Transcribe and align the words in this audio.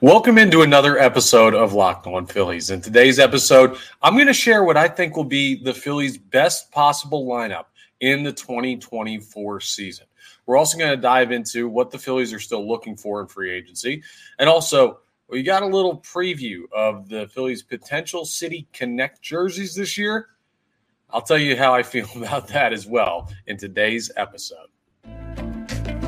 Welcome 0.00 0.38
into 0.38 0.62
another 0.62 0.98
episode 0.98 1.54
of 1.54 1.72
Locked 1.72 2.06
On 2.06 2.26
Phillies. 2.26 2.70
In 2.70 2.80
today's 2.80 3.18
episode, 3.18 3.76
I'm 4.02 4.14
going 4.14 4.26
to 4.26 4.32
share 4.32 4.64
what 4.64 4.76
I 4.76 4.88
think 4.88 5.16
will 5.16 5.24
be 5.24 5.62
the 5.62 5.74
Phillies' 5.74 6.18
best 6.18 6.70
possible 6.70 7.26
lineup 7.26 7.66
in 8.00 8.22
the 8.22 8.32
2024 8.32 9.60
season. 9.60 10.06
We're 10.46 10.56
also 10.56 10.78
going 10.78 10.90
to 10.90 10.96
dive 10.96 11.32
into 11.32 11.68
what 11.68 11.90
the 11.90 11.98
Phillies 11.98 12.32
are 12.32 12.40
still 12.40 12.66
looking 12.66 12.96
for 12.96 13.20
in 13.20 13.26
free 13.26 13.52
agency. 13.52 14.02
And 14.38 14.48
also, 14.48 15.00
we 15.28 15.42
got 15.42 15.62
a 15.62 15.66
little 15.66 16.00
preview 16.00 16.62
of 16.74 17.08
the 17.08 17.28
Phillies' 17.28 17.62
potential 17.62 18.24
City 18.24 18.66
Connect 18.72 19.22
jerseys 19.22 19.74
this 19.74 19.96
year. 19.96 20.28
I'll 21.10 21.22
tell 21.22 21.38
you 21.38 21.56
how 21.56 21.74
I 21.74 21.82
feel 21.82 22.08
about 22.16 22.48
that 22.48 22.72
as 22.72 22.86
well 22.86 23.30
in 23.46 23.56
today's 23.56 24.10
episode. 24.16 24.68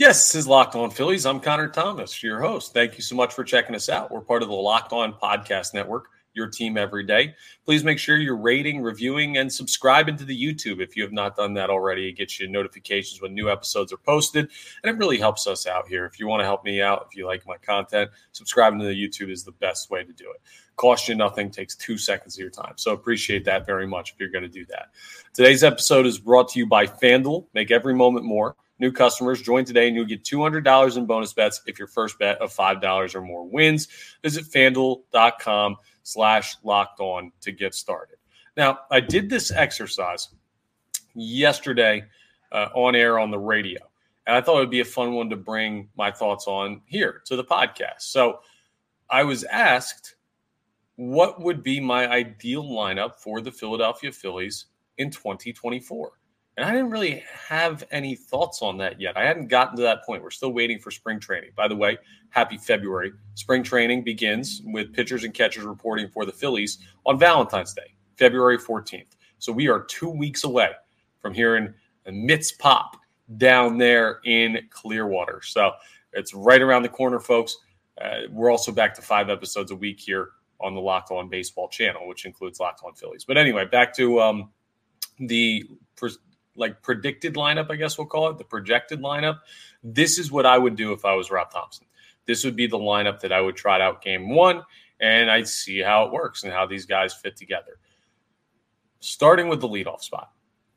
Yes, 0.00 0.32
this 0.32 0.34
is 0.34 0.48
Locked 0.48 0.76
On 0.76 0.90
Phillies. 0.90 1.26
I'm 1.26 1.40
Connor 1.40 1.68
Thomas, 1.68 2.22
your 2.22 2.40
host. 2.40 2.72
Thank 2.72 2.96
you 2.96 3.02
so 3.02 3.14
much 3.14 3.34
for 3.34 3.44
checking 3.44 3.74
us 3.74 3.90
out. 3.90 4.10
We're 4.10 4.22
part 4.22 4.42
of 4.42 4.48
the 4.48 4.54
Locked 4.54 4.94
On 4.94 5.12
Podcast 5.12 5.74
Network 5.74 6.06
your 6.32 6.46
team 6.46 6.78
every 6.78 7.04
day. 7.04 7.34
Please 7.66 7.84
make 7.84 7.98
sure 7.98 8.16
you're 8.16 8.34
rating, 8.34 8.80
reviewing, 8.80 9.36
and 9.36 9.52
subscribing 9.52 10.16
to 10.16 10.24
the 10.24 10.42
YouTube 10.42 10.80
if 10.80 10.96
you 10.96 11.02
have 11.02 11.12
not 11.12 11.36
done 11.36 11.52
that 11.52 11.68
already. 11.68 12.08
It 12.08 12.12
gets 12.12 12.40
you 12.40 12.48
notifications 12.48 13.20
when 13.20 13.34
new 13.34 13.50
episodes 13.50 13.92
are 13.92 13.98
posted, 13.98 14.48
and 14.82 14.90
it 14.90 14.96
really 14.96 15.18
helps 15.18 15.46
us 15.46 15.66
out 15.66 15.86
here. 15.86 16.06
If 16.06 16.18
you 16.18 16.26
want 16.26 16.40
to 16.40 16.46
help 16.46 16.64
me 16.64 16.80
out, 16.80 17.08
if 17.10 17.16
you 17.16 17.26
like 17.26 17.46
my 17.46 17.56
content, 17.58 18.10
subscribing 18.32 18.78
to 18.80 18.86
the 18.86 18.94
YouTube 18.94 19.30
is 19.30 19.44
the 19.44 19.52
best 19.52 19.90
way 19.90 20.02
to 20.02 20.12
do 20.12 20.30
it. 20.30 20.40
Cost 20.76 21.08
you 21.08 21.14
nothing, 21.14 21.50
takes 21.50 21.76
two 21.76 21.98
seconds 21.98 22.36
of 22.36 22.40
your 22.40 22.50
time. 22.50 22.72
So 22.76 22.92
appreciate 22.92 23.44
that 23.44 23.66
very 23.66 23.86
much 23.86 24.12
if 24.12 24.20
you're 24.20 24.30
going 24.30 24.42
to 24.42 24.48
do 24.48 24.64
that. 24.66 24.90
Today's 25.34 25.62
episode 25.62 26.06
is 26.06 26.18
brought 26.18 26.48
to 26.50 26.58
you 26.58 26.66
by 26.66 26.86
FanDuel. 26.86 27.46
Make 27.52 27.70
every 27.70 27.94
moment 27.94 28.24
more. 28.24 28.56
New 28.80 28.90
customers 28.90 29.42
join 29.42 29.64
today 29.66 29.86
and 29.86 29.94
you'll 29.94 30.06
get 30.06 30.24
$200 30.24 30.96
in 30.96 31.06
bonus 31.06 31.34
bets 31.34 31.60
if 31.66 31.78
your 31.78 31.86
first 31.86 32.18
bet 32.18 32.40
of 32.40 32.52
$5 32.52 33.14
or 33.14 33.20
more 33.20 33.46
wins. 33.46 33.88
Visit 34.22 34.46
fanduel.com 34.46 35.76
slash 36.02 36.56
locked 36.64 36.98
on 36.98 37.30
to 37.42 37.52
get 37.52 37.74
started. 37.74 38.16
Now, 38.56 38.80
I 38.90 39.00
did 39.00 39.28
this 39.28 39.50
exercise 39.50 40.30
yesterday 41.14 42.04
uh, 42.52 42.68
on 42.74 42.96
air 42.96 43.18
on 43.18 43.30
the 43.30 43.38
radio, 43.38 43.80
and 44.26 44.34
I 44.34 44.40
thought 44.40 44.56
it 44.56 44.60
would 44.60 44.70
be 44.70 44.80
a 44.80 44.84
fun 44.84 45.12
one 45.12 45.30
to 45.30 45.36
bring 45.36 45.88
my 45.96 46.10
thoughts 46.10 46.46
on 46.46 46.80
here 46.86 47.22
to 47.26 47.36
the 47.36 47.44
podcast. 47.44 48.00
So 48.00 48.40
I 49.10 49.24
was 49.24 49.44
asked 49.44 50.16
what 50.96 51.40
would 51.40 51.62
be 51.62 51.80
my 51.80 52.08
ideal 52.08 52.64
lineup 52.64 53.16
for 53.16 53.40
the 53.40 53.52
Philadelphia 53.52 54.10
Phillies 54.10 54.66
in 54.98 55.10
2024. 55.10 56.12
And 56.60 56.68
I 56.68 56.72
didn't 56.74 56.90
really 56.90 57.24
have 57.48 57.84
any 57.90 58.14
thoughts 58.14 58.60
on 58.60 58.76
that 58.76 59.00
yet. 59.00 59.16
I 59.16 59.24
hadn't 59.24 59.48
gotten 59.48 59.76
to 59.76 59.82
that 59.84 60.04
point. 60.04 60.22
We're 60.22 60.28
still 60.28 60.52
waiting 60.52 60.78
for 60.78 60.90
spring 60.90 61.18
training. 61.18 61.52
By 61.56 61.68
the 61.68 61.74
way, 61.74 61.96
happy 62.28 62.58
February. 62.58 63.12
Spring 63.32 63.62
training 63.62 64.04
begins 64.04 64.60
with 64.66 64.92
pitchers 64.92 65.24
and 65.24 65.32
catchers 65.32 65.64
reporting 65.64 66.10
for 66.10 66.26
the 66.26 66.32
Phillies 66.32 66.80
on 67.06 67.18
Valentine's 67.18 67.72
Day, 67.72 67.94
February 68.18 68.58
14th. 68.58 69.06
So 69.38 69.52
we 69.52 69.68
are 69.68 69.84
two 69.84 70.10
weeks 70.10 70.44
away 70.44 70.72
from 71.18 71.32
hearing 71.32 71.72
a 72.04 72.12
Mitts 72.12 72.52
pop 72.52 72.94
down 73.38 73.78
there 73.78 74.20
in 74.26 74.58
Clearwater. 74.68 75.40
So 75.42 75.72
it's 76.12 76.34
right 76.34 76.60
around 76.60 76.82
the 76.82 76.90
corner, 76.90 77.20
folks. 77.20 77.56
Uh, 77.98 78.28
we're 78.28 78.50
also 78.50 78.70
back 78.70 78.94
to 78.96 79.00
five 79.00 79.30
episodes 79.30 79.70
a 79.70 79.76
week 79.76 79.98
here 79.98 80.32
on 80.60 80.74
the 80.74 80.80
Locked 80.82 81.10
On 81.10 81.26
Baseball 81.26 81.70
channel, 81.70 82.06
which 82.06 82.26
includes 82.26 82.60
Locked 82.60 82.82
On 82.84 82.92
Phillies. 82.92 83.24
But 83.24 83.38
anyway, 83.38 83.64
back 83.64 83.96
to 83.96 84.20
um, 84.20 84.50
the 85.20 85.64
like 86.56 86.82
predicted 86.82 87.34
lineup, 87.34 87.70
I 87.70 87.76
guess 87.76 87.98
we'll 87.98 88.06
call 88.06 88.28
it 88.28 88.38
the 88.38 88.44
projected 88.44 89.00
lineup. 89.00 89.38
This 89.82 90.18
is 90.18 90.30
what 90.30 90.46
I 90.46 90.58
would 90.58 90.76
do 90.76 90.92
if 90.92 91.04
I 91.04 91.14
was 91.14 91.30
Rob 91.30 91.50
Thomson. 91.50 91.86
This 92.26 92.44
would 92.44 92.56
be 92.56 92.66
the 92.66 92.78
lineup 92.78 93.20
that 93.20 93.32
I 93.32 93.40
would 93.40 93.56
try 93.56 93.80
out 93.80 94.02
game 94.02 94.30
one, 94.30 94.62
and 95.00 95.30
I'd 95.30 95.48
see 95.48 95.80
how 95.80 96.04
it 96.04 96.12
works 96.12 96.44
and 96.44 96.52
how 96.52 96.66
these 96.66 96.86
guys 96.86 97.14
fit 97.14 97.36
together. 97.36 97.78
Starting 99.00 99.48
with 99.48 99.60
the 99.60 99.68
leadoff 99.68 100.02
spot. 100.02 100.30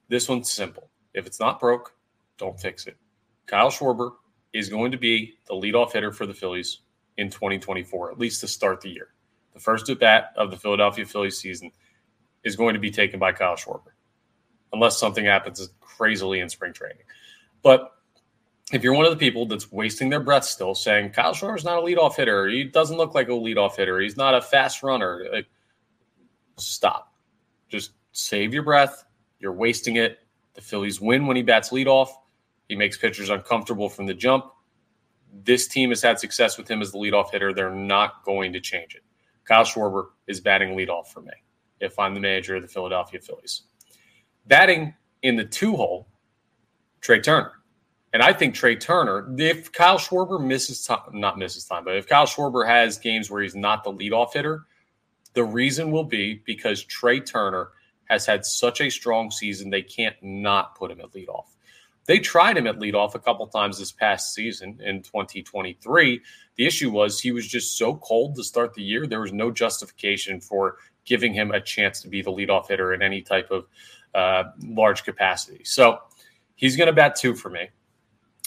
This 0.08 0.30
one's 0.30 0.52
simple. 0.52 0.90
If 1.14 1.28
it's 1.28 1.40
not 1.40 1.60
broke, 1.60 1.94
don't 2.38 2.60
fix 2.60 2.88
it. 2.88 2.98
Kyle 3.46 3.70
Schwarber 3.70 4.12
is 4.54 4.70
going 4.70 4.92
to 4.92 4.98
be 4.98 5.34
the 5.48 5.54
leadoff 5.54 5.92
hitter 5.92 6.12
for 6.12 6.26
the 6.26 6.34
Phillies 6.34 6.80
in 7.18 7.30
2024, 7.30 8.12
at 8.12 8.20
least 8.20 8.42
to 8.42 8.48
start 8.48 8.82
the 8.82 8.90
year. 8.90 9.10
The 9.54 9.60
first 9.60 9.90
at 9.90 10.00
bat 10.00 10.34
of 10.36 10.50
the 10.50 10.58
Philadelphia 10.58 11.06
Phillies 11.06 11.38
season 11.38 11.72
is 12.44 12.56
going 12.56 12.74
to 12.74 12.80
be 12.80 12.92
taken 12.92 13.20
by 13.20 13.34
Kyle 13.34 13.56
Schwarber 13.56 13.93
unless 14.74 15.00
something 15.00 15.26
happens 15.26 15.70
crazily 15.80 16.40
in 16.40 16.50
spring 16.50 16.74
training. 16.74 17.04
But 17.62 17.92
if 18.74 18.84
you're 18.84 18.94
one 18.94 19.06
of 19.06 19.12
the 19.12 19.18
people 19.18 19.46
that's 19.46 19.72
wasting 19.72 20.10
their 20.10 20.20
breath 20.20 20.44
still 20.44 20.76
saying 20.76 21.12
Kyle 21.12 21.32
is 21.32 21.64
not 21.64 21.78
a 21.78 21.82
leadoff 21.82 22.16
hitter, 22.16 22.48
he 22.48 22.64
doesn't 22.64 22.98
look 22.98 23.14
like 23.14 23.28
a 23.28 23.32
leadoff 23.32 23.76
hitter, 23.78 24.00
he's 24.00 24.18
not 24.18 24.34
a 24.34 24.42
fast 24.42 24.84
runner, 24.84 25.26
like, 25.32 25.48
stop. 26.58 27.14
Just 27.70 27.92
save 28.12 28.54
your 28.54 28.64
breath. 28.64 29.06
You're 29.40 29.54
wasting 29.54 29.98
it. 29.98 30.20
The 30.54 30.62
Phillies 30.62 31.02
win 31.02 31.26
when 31.28 31.36
he 31.36 31.44
bats 31.44 31.70
leadoff. 31.70 32.10
He 32.70 32.76
makes 32.76 32.98
pitchers 32.98 33.30
uncomfortable 33.30 33.90
from 33.90 34.06
the 34.06 34.14
jump. 34.14 34.46
This 35.44 35.68
team 35.68 35.90
has 35.90 36.02
had 36.02 36.20
success 36.20 36.58
with 36.58 36.70
him 36.70 36.82
as 36.82 36.92
the 36.92 36.98
leadoff 37.00 37.32
hitter. 37.32 37.54
They're 37.54 37.72
not 37.72 38.24
going 38.24 38.54
to 38.54 38.60
change 38.60 38.96
it. 38.96 39.02
Kyle 39.46 39.64
Schwarber 39.64 40.10
is 40.28 40.40
batting 40.40 40.78
leadoff 40.78 41.08
for 41.08 41.22
me 41.22 41.34
if 41.80 41.98
I'm 42.00 42.14
the 42.14 42.20
manager 42.20 42.56
of 42.56 42.62
the 42.62 42.68
Philadelphia 42.68 43.20
Phillies. 43.20 43.64
Batting 44.48 44.94
in 45.22 45.36
the 45.36 45.46
two 45.46 45.76
hole, 45.76 46.08
Trea 47.02 47.22
Turner. 47.22 47.54
And 48.14 48.22
I 48.22 48.32
think 48.32 48.54
Trea 48.54 48.76
Turner, 48.76 49.28
if 49.40 49.72
Kyle 49.72 49.98
Schwarber 49.98 50.44
misses 50.44 50.86
time, 50.86 51.00
not 51.14 51.40
misses 51.40 51.66
time, 51.66 51.84
but 51.84 51.96
if 51.96 52.08
Kyle 52.08 52.28
Schwarber 52.28 52.68
has 52.68 52.98
games 53.00 53.32
where 53.32 53.42
he's 53.42 53.56
not 53.56 53.84
the 53.84 53.92
leadoff 53.92 54.34
hitter, 54.34 54.66
the 55.34 55.44
reason 55.44 55.92
will 55.92 56.04
be 56.04 56.42
because 56.46 56.84
Trea 56.84 57.20
Turner 57.22 57.70
has 58.06 58.26
had 58.26 58.46
such 58.46 58.82
a 58.82 58.90
strong 58.90 59.32
season, 59.32 59.70
they 59.70 59.82
can't 59.82 60.16
not 60.22 60.76
put 60.76 60.92
him 60.92 61.00
at 61.00 61.12
leadoff. 61.14 61.46
They 62.06 62.20
tried 62.20 62.58
him 62.58 62.68
at 62.68 62.80
leadoff 62.80 63.16
a 63.16 63.20
couple 63.20 63.48
times 63.48 63.80
this 63.80 63.92
past 63.92 64.34
season 64.34 64.80
in 64.84 65.02
2023. 65.02 66.22
The 66.56 66.66
issue 66.66 66.92
was 66.92 67.20
he 67.20 67.32
was 67.32 67.48
just 67.48 67.78
so 67.78 67.96
cold 67.96 68.36
to 68.36 68.44
start 68.44 68.74
the 68.74 68.84
year. 68.84 69.08
There 69.08 69.22
was 69.22 69.34
no 69.34 69.50
justification 69.50 70.42
for 70.42 70.78
giving 71.06 71.34
him 71.34 71.52
a 71.52 71.62
chance 71.62 72.02
to 72.02 72.10
be 72.10 72.22
the 72.22 72.32
leadoff 72.32 72.68
hitter 72.68 72.94
in 72.94 73.02
any 73.02 73.22
type 73.22 73.52
of 73.52 73.66
uh, 74.14 74.44
large 74.62 75.04
capacity. 75.04 75.64
So 75.64 76.00
he's 76.56 76.76
going 76.76 76.88
to 76.88 76.94
bat 76.94 77.16
two 77.16 77.36
for 77.36 77.50
me. 77.50 77.70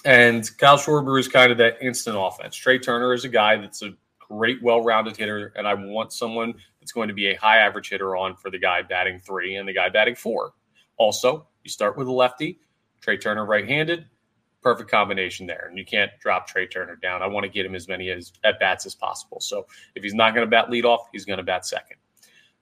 And 0.05 0.49
Kyle 0.59 0.79
Schwarber 0.79 1.19
is 1.19 1.29
kind 1.29 1.51
of 1.51 1.59
that 1.59 1.83
instant 1.83 2.17
offense. 2.19 2.55
Trea 2.55 2.79
Turner 2.79 3.13
is 3.13 3.25
a 3.25 3.29
guy 3.29 3.57
that's 3.57 3.83
a 3.83 3.91
great, 4.21 4.63
well 4.63 4.83
rounded 4.83 5.17
hitter. 5.17 5.53
And 5.57 5.67
I 5.67 5.75
want 5.75 6.13
someone 6.13 6.55
that's 6.81 6.93
going 6.93 7.09
to 7.09 7.15
be 7.15 7.29
a 7.29 7.35
high 7.35 7.59
average 7.59 7.89
hitter 7.89 8.17
on 8.17 8.37
for 8.37 8.51
the 8.51 8.59
guy 8.59 8.83
batting 8.83 9.19
three 9.19 9.57
and 9.57 9.69
the 9.69 9.73
guy 9.73 9.89
batting 9.89 10.15
four. 10.15 10.53
Also, 10.97 11.49
you 11.65 11.71
start 11.71 11.99
with 11.99 12.07
a 12.07 12.13
lefty, 12.13 12.61
Trea 13.01 13.19
Turner 13.19 13.45
right 13.45 13.67
handed. 13.69 14.07
Perfect 14.63 14.91
combination 14.91 15.47
there. 15.47 15.67
And 15.69 15.79
you 15.79 15.85
can't 15.85 16.11
drop 16.21 16.47
Trea 16.47 16.67
Turner 16.67 16.97
down. 16.97 17.23
I 17.23 17.27
want 17.27 17.45
to 17.45 17.51
get 17.51 17.67
him 17.67 17.75
as 17.75 17.89
many 17.89 18.11
as, 18.11 18.33
at 18.45 18.59
bats 18.59 18.87
as 18.87 18.95
possible. 18.95 19.41
So 19.41 19.67
if 19.95 20.03
he's 20.03 20.15
not 20.15 20.35
going 20.35 20.47
to 20.47 20.51
bat 20.51 20.69
leadoff, 20.71 21.01
he's 21.13 21.25
going 21.25 21.39
to 21.39 21.43
bat 21.43 21.67
second. 21.67 21.97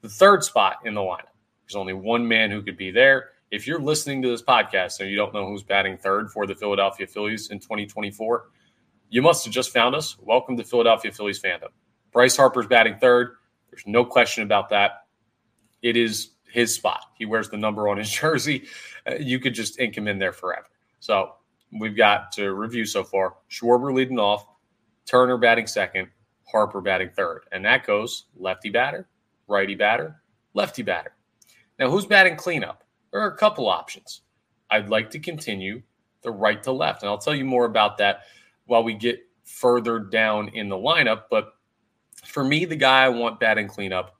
The 0.01 0.09
third 0.09 0.45
spot 0.45 0.79
in 0.85 0.95
the 0.95 1.01
lineup 1.01 1.34
there's 1.65 1.77
only 1.77 1.95
one 1.95 2.27
man 2.27 2.51
who 2.51 2.63
could 2.63 2.77
be 2.77 2.91
there. 2.91 3.31
If 3.51 3.67
you're 3.67 3.81
listening 3.81 4.21
to 4.23 4.29
this 4.29 4.43
podcast 4.43 5.01
and 5.01 5.09
you 5.09 5.17
don't 5.17 5.33
know 5.33 5.47
who's 5.47 5.63
batting 5.63 5.97
third 5.97 6.31
for 6.31 6.47
the 6.47 6.55
Philadelphia 6.55 7.07
Phillies 7.07 7.51
in 7.51 7.59
2024, 7.59 8.51
you 9.09 9.23
must 9.23 9.45
have 9.45 9.55
just 9.55 9.71
found 9.71 9.95
us. 9.95 10.17
Welcome 10.21 10.57
to 10.57 10.65
Philadelphia 10.65 11.13
Phillies 11.13 11.41
fandom. 11.41 11.69
Bryce 12.13 12.37
Harper's 12.37 12.67
batting 12.67 12.97
third. 12.99 13.37
There's 13.71 13.87
no 13.87 14.05
question 14.05 14.43
about 14.43 14.69
that. 14.71 15.07
It 15.83 15.97
is 15.97 16.31
his 16.51 16.75
spot. 16.75 17.07
He 17.17 17.25
wears 17.25 17.49
the 17.49 17.57
number 17.57 17.89
on 17.89 17.97
his 17.97 18.11
jersey. 18.21 18.65
Uh, 19.09 19.15
you 19.17 19.39
could 19.39 19.55
just 19.55 19.81
ink 19.81 19.97
him 19.97 20.09
in 20.09 20.19
there 20.19 20.33
forever. 20.33 20.67
So 21.01 21.33
we've 21.73 21.97
got 21.97 22.33
to 22.33 22.53
review 22.53 22.85
so 22.85 23.05
far. 23.05 23.37
Schwarber 23.51 23.95
leading 23.95 24.19
off, 24.19 24.47
Turner 25.07 25.39
batting 25.39 25.67
second, 25.67 26.09
Harper 26.51 26.81
batting 26.81 27.11
third. 27.11 27.43
And 27.53 27.65
that 27.65 27.87
goes 27.87 28.27
lefty 28.37 28.71
batter, 28.71 29.09
righty 29.49 29.75
batter, 29.75 30.23
lefty 30.55 30.83
batter. 30.83 31.13
Now, 31.79 31.91
who's 31.91 32.07
batting 32.07 32.37
cleanup? 32.37 32.85
There 33.13 33.21
are 33.21 33.31
a 33.31 33.37
couple 33.37 33.69
options. 33.69 34.23
I'd 34.71 34.89
like 34.89 35.11
to 35.11 35.19
continue 35.19 35.83
the 36.23 36.31
right 36.31 36.63
to 36.63 36.73
left, 36.73 37.03
and 37.03 37.11
I'll 37.11 37.19
tell 37.19 37.35
you 37.35 37.45
more 37.45 37.65
about 37.65 37.99
that 37.99 38.23
while 38.67 38.83
we 38.83 38.95
get 38.95 39.21
further 39.45 39.99
down 39.99 40.49
in 40.49 40.69
the 40.69 40.77
lineup. 40.77 41.25
But 41.31 41.55
for 42.25 42.45
me, 42.45 42.65
the 42.65 42.77
guy 42.77 43.05
I 43.05 43.09
want 43.09 43.41
batting 43.41 43.69
cleanup 43.69 44.17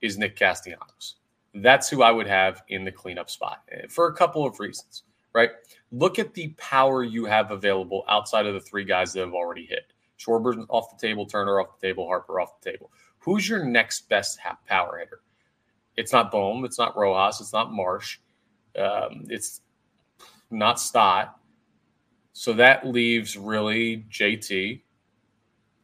is 0.00 0.18
Nick 0.18 0.36
Castellanos. 0.36 1.16
That's 1.54 1.88
who 1.88 2.02
I 2.02 2.12
would 2.12 2.28
have 2.28 2.62
in 2.68 2.84
the 2.84 2.92
cleanup 2.92 3.28
spot 3.28 3.62
eh, 3.72 3.86
for 3.88 4.06
a 4.06 4.14
couple 4.14 4.46
of 4.46 4.60
reasons, 4.60 5.02
right? 5.34 5.50
Look 5.90 6.18
at 6.18 6.34
the 6.34 6.48
power 6.58 7.02
you 7.02 7.24
have 7.24 7.50
available 7.50 8.04
outside 8.08 8.46
of 8.46 8.54
the 8.54 8.60
three 8.60 8.84
guys 8.84 9.12
that 9.12 9.20
have 9.20 9.34
already 9.34 9.66
hit. 9.66 9.92
Schwarber 10.18 10.64
off 10.68 10.90
the 10.90 11.06
table, 11.06 11.26
Turner 11.26 11.60
off 11.60 11.80
the 11.80 11.86
table, 11.86 12.06
Harper 12.06 12.40
off 12.40 12.60
the 12.60 12.70
table. 12.70 12.92
Who's 13.18 13.48
your 13.48 13.64
next 13.64 14.08
best 14.08 14.38
power 14.66 14.98
hitter? 14.98 15.20
It's 15.96 16.12
not 16.12 16.30
Bohm, 16.30 16.64
it's 16.64 16.78
not 16.78 16.96
Rojas, 16.96 17.40
it's 17.40 17.52
not 17.52 17.72
Marsh, 17.72 18.18
um, 18.78 19.26
it's 19.28 19.60
not 20.50 20.80
Stott. 20.80 21.36
So 22.32 22.52
that 22.54 22.86
leaves 22.86 23.36
really 23.36 24.06
JT 24.10 24.82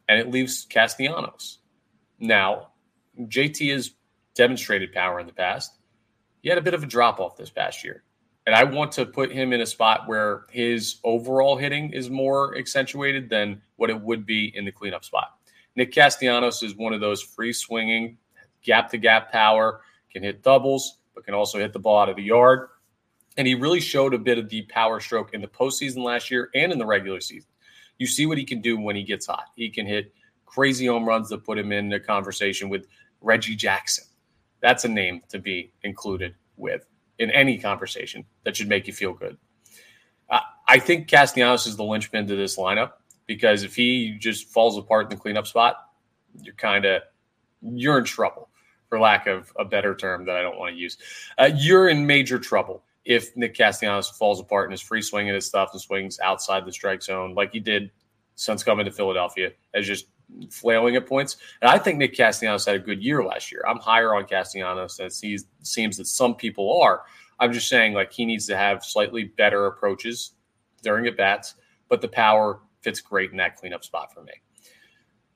and 0.09 0.19
it 0.19 0.31
leaves 0.31 0.65
Castellanos. 0.69 1.59
Now, 2.19 2.69
JT 3.19 3.71
has 3.73 3.91
demonstrated 4.35 4.93
power 4.93 5.19
in 5.19 5.27
the 5.27 5.33
past. 5.33 5.77
He 6.41 6.49
had 6.49 6.57
a 6.57 6.61
bit 6.61 6.73
of 6.73 6.83
a 6.83 6.87
drop 6.87 7.19
off 7.19 7.35
this 7.35 7.49
past 7.49 7.83
year. 7.83 8.03
And 8.45 8.55
I 8.55 8.63
want 8.63 8.93
to 8.93 9.05
put 9.05 9.31
him 9.31 9.51
in 9.51 9.59
a 9.59 9.65
spot 9.65 10.07
where 10.07 10.45
his 10.49 10.97
overall 11.03 11.57
hitting 11.57 11.91
is 11.91 12.09
more 12.09 12.57
accentuated 12.57 13.29
than 13.29 13.61
what 13.75 13.89
it 13.89 14.01
would 14.01 14.25
be 14.25 14.55
in 14.55 14.63
the 14.63 14.71
cleanup 14.71 15.03
spot. 15.03 15.37
Nick 15.75 15.91
Castellanos 15.91 16.63
is 16.63 16.75
one 16.75 16.93
of 16.93 17.01
those 17.01 17.21
free 17.21 17.51
swinging, 17.51 18.17
gap 18.63 18.89
to 18.91 18.97
gap 18.97 19.31
power, 19.31 19.81
can 20.17 20.23
hit 20.23 20.41
doubles, 20.41 20.97
but 21.13 21.23
can 21.23 21.35
also 21.35 21.59
hit 21.59 21.73
the 21.73 21.79
ball 21.79 21.99
out 21.99 22.09
of 22.09 22.15
the 22.15 22.23
yard. 22.23 22.69
And 23.37 23.47
he 23.47 23.53
really 23.53 23.79
showed 23.79 24.15
a 24.15 24.17
bit 24.17 24.39
of 24.39 24.49
the 24.49 24.63
power 24.63 24.99
stroke 24.99 25.33
in 25.33 25.41
the 25.41 25.47
postseason 25.47 26.03
last 26.03 26.31
year 26.31 26.49
and 26.55 26.71
in 26.71 26.79
the 26.79 26.85
regular 26.87 27.21
season. 27.21 27.49
You 27.99 28.07
see 28.07 28.25
what 28.25 28.39
he 28.39 28.43
can 28.43 28.61
do 28.61 28.79
when 28.79 28.95
he 28.95 29.03
gets 29.03 29.27
hot. 29.27 29.45
He 29.55 29.69
can 29.69 29.85
hit 29.85 30.11
crazy 30.45 30.87
home 30.87 31.05
runs 31.05 31.29
that 31.29 31.43
put 31.43 31.59
him 31.59 31.71
in 31.71 31.93
a 31.93 31.99
conversation 31.99 32.67
with 32.67 32.87
Reggie 33.21 33.55
Jackson. 33.55 34.05
That's 34.59 34.85
a 34.85 34.87
name 34.87 35.21
to 35.29 35.37
be 35.37 35.71
included 35.83 36.33
with 36.55 36.87
in 37.19 37.29
any 37.29 37.59
conversation 37.59 38.25
that 38.43 38.55
should 38.55 38.69
make 38.69 38.87
you 38.87 38.93
feel 38.93 39.13
good. 39.13 39.37
I 40.69 40.79
think 40.79 41.07
Castellanos 41.07 41.65
is 41.65 41.77
the 41.77 41.83
linchpin 41.83 42.27
to 42.27 42.35
this 42.35 42.57
lineup 42.57 42.93
because 43.25 43.63
if 43.63 43.73
he 43.73 44.17
just 44.19 44.49
falls 44.49 44.77
apart 44.77 45.05
in 45.05 45.09
the 45.11 45.15
cleanup 45.15 45.47
spot, 45.47 45.77
you're 46.41 46.55
kind 46.55 46.83
of 46.83 47.03
you're 47.61 47.97
in 47.97 48.03
trouble, 48.03 48.49
for 48.89 48.99
lack 48.99 49.27
of 49.27 49.51
a 49.57 49.65
better 49.65 49.95
term 49.95 50.25
that 50.25 50.35
I 50.35 50.41
don't 50.41 50.57
want 50.57 50.75
to 50.75 50.79
use. 50.79 50.97
Uh, 51.37 51.49
you're 51.55 51.89
in 51.89 52.05
major 52.05 52.39
trouble 52.39 52.83
if 53.05 53.35
Nick 53.37 53.55
Castellanos 53.55 54.09
falls 54.09 54.39
apart 54.39 54.65
and 54.65 54.73
is 54.73 54.81
free 54.81 55.01
swinging 55.01 55.33
his 55.33 55.45
stuff 55.45 55.69
and 55.71 55.81
swings 55.81 56.19
outside 56.19 56.65
the 56.65 56.71
strike 56.71 57.01
zone 57.01 57.33
like 57.33 57.53
he 57.53 57.59
did 57.59 57.91
since 58.35 58.63
coming 58.63 58.85
to 58.85 58.91
Philadelphia 58.91 59.51
as 59.73 59.87
just 59.87 60.07
flailing 60.49 60.95
at 60.95 61.07
points. 61.07 61.37
And 61.61 61.71
I 61.71 61.77
think 61.77 61.97
Nick 61.97 62.15
Castellanos 62.15 62.65
had 62.65 62.75
a 62.75 62.79
good 62.79 63.01
year 63.01 63.23
last 63.23 63.51
year. 63.51 63.63
I'm 63.67 63.79
higher 63.79 64.13
on 64.13 64.25
Castellanos 64.25 64.97
than 64.97 65.07
it 65.07 65.43
seems 65.63 65.97
that 65.97 66.05
some 66.05 66.35
people 66.35 66.81
are. 66.81 67.03
I'm 67.39 67.53
just 67.53 67.69
saying, 67.69 67.93
like, 67.93 68.11
he 68.11 68.25
needs 68.25 68.47
to 68.47 68.57
have 68.57 68.83
slightly 68.83 69.25
better 69.25 69.67
approaches 69.67 70.31
during 70.81 71.07
at 71.07 71.17
bats, 71.17 71.55
but 71.87 72.01
the 72.01 72.07
power 72.07 72.59
fits 72.81 72.99
great 72.99 73.31
in 73.31 73.37
that 73.37 73.55
cleanup 73.55 73.83
spot 73.83 74.13
for 74.13 74.23
me. 74.23 74.33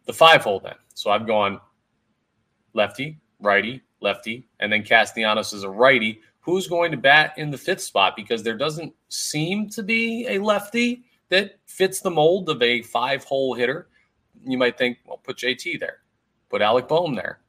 The 0.06 0.13
five 0.13 0.44
hole 0.44 0.59
then. 0.59 0.75
So 0.94 1.12
I've 1.12 1.27
gone 1.27 1.59
lefty, 2.74 3.19
righty, 3.42 3.82
lefty, 4.02 4.48
and 4.60 4.72
then 4.72 4.84
Castellanos 4.84 5.54
is 5.54 5.64
a 5.64 5.70
righty. 5.70 6.22
Who's 6.42 6.68
going 6.68 6.92
to 6.92 6.98
bat 6.98 7.34
in 7.38 7.52
the 7.52 7.58
fifth 7.58 7.82
spot? 7.82 8.16
Because 8.16 8.44
there 8.44 8.58
doesn't 8.58 8.94
seem 9.10 9.70
to 9.72 9.84
be 9.84 10.28
a 10.28 10.40
lefty 10.40 11.04
that 11.30 11.60
fits 11.66 12.02
the 12.02 12.12
mold 12.12 12.50
of 12.50 12.62
a 12.62 12.82
five 12.82 13.24
hole 13.24 13.54
hitter 13.54 13.88
you 14.46 14.58
might 14.58 14.78
think, 14.78 15.00
well, 15.06 15.18
put 15.18 15.38
JT 15.38 15.80
there, 15.80 15.98
put 16.50 16.62
Alec 16.62 16.88
Bohm 16.88 17.16
there. 17.16 17.40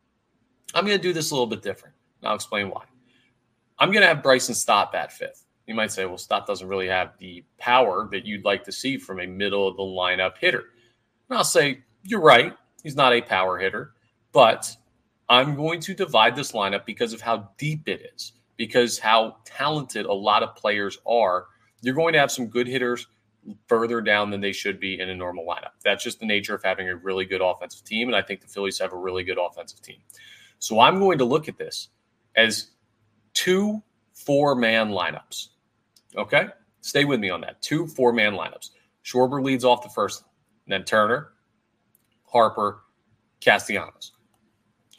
I'm 0.74 0.84
going 0.84 0.96
to 0.96 1.02
do 1.02 1.12
this 1.12 1.30
a 1.30 1.34
little 1.34 1.46
bit 1.46 1.62
different. 1.62 1.94
I'll 2.22 2.34
explain 2.34 2.70
why. 2.70 2.84
I'm 3.78 3.90
going 3.90 4.02
to 4.02 4.08
have 4.08 4.22
Bryson 4.22 4.54
Stott 4.54 4.92
bat 4.92 5.12
fifth. 5.12 5.46
You 5.66 5.74
might 5.74 5.92
say, 5.92 6.04
well, 6.06 6.18
Stott 6.18 6.46
doesn't 6.46 6.68
really 6.68 6.88
have 6.88 7.12
the 7.18 7.44
power 7.58 8.08
that 8.12 8.26
you'd 8.26 8.44
like 8.44 8.64
to 8.64 8.72
see 8.72 8.98
from 8.98 9.20
a 9.20 9.26
middle 9.26 9.66
of 9.66 9.76
the 9.76 9.82
lineup 9.82 10.38
hitter. 10.38 10.64
And 11.28 11.38
I'll 11.38 11.44
say, 11.44 11.82
you're 12.02 12.20
right. 12.20 12.54
He's 12.82 12.96
not 12.96 13.12
a 13.12 13.20
power 13.20 13.58
hitter, 13.58 13.94
but 14.32 14.76
I'm 15.32 15.54
going 15.54 15.80
to 15.80 15.94
divide 15.94 16.36
this 16.36 16.52
lineup 16.52 16.84
because 16.84 17.14
of 17.14 17.22
how 17.22 17.48
deep 17.56 17.88
it 17.88 18.12
is, 18.14 18.32
because 18.58 18.98
how 18.98 19.36
talented 19.46 20.04
a 20.04 20.12
lot 20.12 20.42
of 20.42 20.54
players 20.54 20.98
are. 21.06 21.46
You're 21.80 21.94
going 21.94 22.12
to 22.12 22.18
have 22.18 22.30
some 22.30 22.48
good 22.48 22.66
hitters 22.66 23.06
further 23.66 24.02
down 24.02 24.28
than 24.28 24.42
they 24.42 24.52
should 24.52 24.78
be 24.78 25.00
in 25.00 25.08
a 25.08 25.16
normal 25.16 25.46
lineup. 25.46 25.70
That's 25.82 26.04
just 26.04 26.20
the 26.20 26.26
nature 26.26 26.54
of 26.54 26.62
having 26.62 26.90
a 26.90 26.96
really 26.96 27.24
good 27.24 27.40
offensive 27.40 27.82
team. 27.82 28.08
And 28.08 28.14
I 28.14 28.20
think 28.20 28.42
the 28.42 28.46
Phillies 28.46 28.78
have 28.78 28.92
a 28.92 28.96
really 28.96 29.24
good 29.24 29.38
offensive 29.38 29.80
team. 29.80 29.96
So 30.58 30.80
I'm 30.80 30.98
going 30.98 31.16
to 31.16 31.24
look 31.24 31.48
at 31.48 31.56
this 31.56 31.88
as 32.36 32.72
two 33.32 33.82
four 34.12 34.54
man 34.54 34.90
lineups. 34.90 35.48
Okay? 36.14 36.48
Stay 36.82 37.06
with 37.06 37.20
me 37.20 37.30
on 37.30 37.40
that. 37.40 37.62
Two 37.62 37.86
four 37.86 38.12
man 38.12 38.34
lineups. 38.34 38.68
Schwarber 39.02 39.42
leads 39.42 39.64
off 39.64 39.82
the 39.82 39.88
first, 39.88 40.24
then 40.66 40.84
Turner, 40.84 41.32
Harper, 42.26 42.82
Castellanos. 43.40 44.12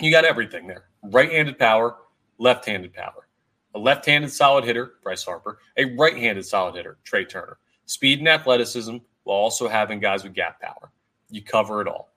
You 0.03 0.11
got 0.11 0.25
everything 0.25 0.67
there 0.67 0.85
right 1.01 1.31
handed 1.31 1.57
power, 1.57 1.95
left 2.37 2.65
handed 2.65 2.93
power. 2.93 3.27
A 3.73 3.79
left 3.79 4.05
handed 4.05 4.31
solid 4.31 4.65
hitter, 4.65 4.95
Bryce 5.01 5.23
Harper. 5.23 5.59
A 5.77 5.85
right 5.95 6.17
handed 6.17 6.45
solid 6.45 6.75
hitter, 6.75 6.97
Trea 7.05 7.25
Turner 7.25 7.57
speed 7.85 8.19
and 8.19 8.27
athleticism 8.27 8.97
while 9.23 9.37
also 9.37 9.67
having 9.67 9.99
guys 9.99 10.23
with 10.23 10.33
gap 10.33 10.59
power. 10.59 10.91
You 11.29 11.41
cover 11.41 11.81
it 11.81 11.87
all. 11.87 12.13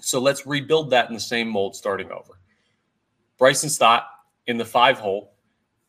So 0.00 0.20
let's 0.20 0.46
rebuild 0.46 0.90
that 0.90 1.08
in 1.08 1.14
the 1.14 1.20
same 1.20 1.48
mold 1.48 1.76
starting 1.76 2.10
over. 2.10 2.38
Bryson 3.38 3.68
Stott 3.68 4.06
in 4.46 4.56
the 4.56 4.64
five 4.64 4.98
hole 4.98 5.34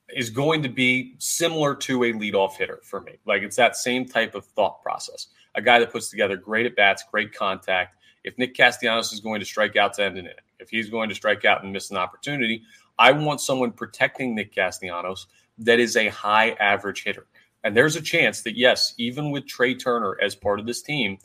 is 0.09 0.29
going 0.29 0.61
to 0.63 0.69
be 0.69 1.15
similar 1.19 1.73
to 1.75 2.03
a 2.03 2.13
leadoff 2.13 2.57
hitter 2.57 2.79
for 2.83 3.01
me. 3.01 3.13
Like 3.25 3.43
it's 3.43 3.55
that 3.55 3.75
same 3.75 4.05
type 4.05 4.35
of 4.35 4.45
thought 4.45 4.81
process. 4.83 5.27
A 5.55 5.61
guy 5.61 5.79
that 5.79 5.91
puts 5.91 6.09
together 6.09 6.35
great 6.35 6.65
at 6.65 6.75
bats, 6.75 7.03
great 7.09 7.33
contact. 7.33 7.95
If 8.23 8.37
Nick 8.37 8.55
Castellanos 8.55 9.11
is 9.13 9.19
going 9.19 9.39
to 9.39 9.45
strike 9.45 9.75
out 9.75 9.93
to 9.93 10.03
end 10.03 10.17
an 10.17 10.25
inning, 10.25 10.35
if 10.63 10.69
he's 10.69 10.89
going 10.89 11.09
to 11.09 11.15
strike 11.15 11.45
out 11.45 11.63
and 11.63 11.71
miss 11.71 11.91
an 11.91 11.97
opportunity, 11.97 12.63
I 12.97 13.11
want 13.11 13.41
someone 13.41 13.71
protecting 13.71 14.33
Nick 14.33 14.55
Castellanos 14.55 15.27
that 15.59 15.79
is 15.79 15.95
a 15.95 16.07
high 16.07 16.51
average 16.51 17.03
hitter. 17.03 17.27
And 17.63 17.77
there's 17.77 17.95
a 17.95 18.01
chance 18.01 18.41
that, 18.41 18.57
yes, 18.57 18.93
even 18.97 19.31
with 19.31 19.45
Trea 19.45 19.75
Turner 19.75 20.17
as 20.21 20.35
part 20.35 20.59
of 20.59 20.65
this 20.65 20.81
team, 20.81 21.17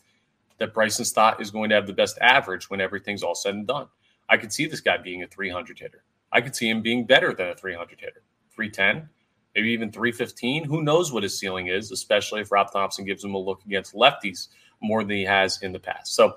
that 0.59 0.75
Bryson 0.75 1.05
Stott 1.05 1.41
is 1.41 1.51
going 1.51 1.71
to 1.71 1.77
have 1.77 1.87
the 1.87 1.93
best 1.93 2.19
average 2.21 2.69
when 2.69 2.81
everything's 2.81 3.23
all 3.23 3.35
said 3.35 3.55
and 3.55 3.67
done. 3.67 3.87
I 4.29 4.37
could 4.37 4.53
see 4.53 4.67
this 4.67 4.81
guy 4.81 4.99
being 4.99 5.23
a 5.23 5.27
300 5.27 5.79
hitter. 5.79 6.05
I 6.31 6.41
could 6.41 6.55
see 6.55 6.69
him 6.69 6.83
being 6.83 7.07
better 7.07 7.33
than 7.33 7.49
a 7.49 7.55
300 7.55 8.01
hitter, 8.01 8.23
310, 8.55 9.09
maybe 9.55 9.71
even 9.71 9.91
315. 9.91 10.65
Who 10.65 10.83
knows 10.83 11.13
what 11.13 11.23
his 11.23 11.39
ceiling 11.39 11.69
is, 11.69 11.91
especially 11.91 12.43
if 12.43 12.53
Rob 12.53 12.71
Thomson 12.71 13.05
gives 13.05 13.25
him 13.25 13.35
a 13.35 13.39
look 13.39 13.65
against 13.65 13.95
lefties 13.95 14.49
more 14.81 15.03
than 15.03 15.17
he 15.17 15.25
has 15.25 15.63
in 15.63 15.73
the 15.73 15.81
past. 15.81 16.15
So 16.15 16.37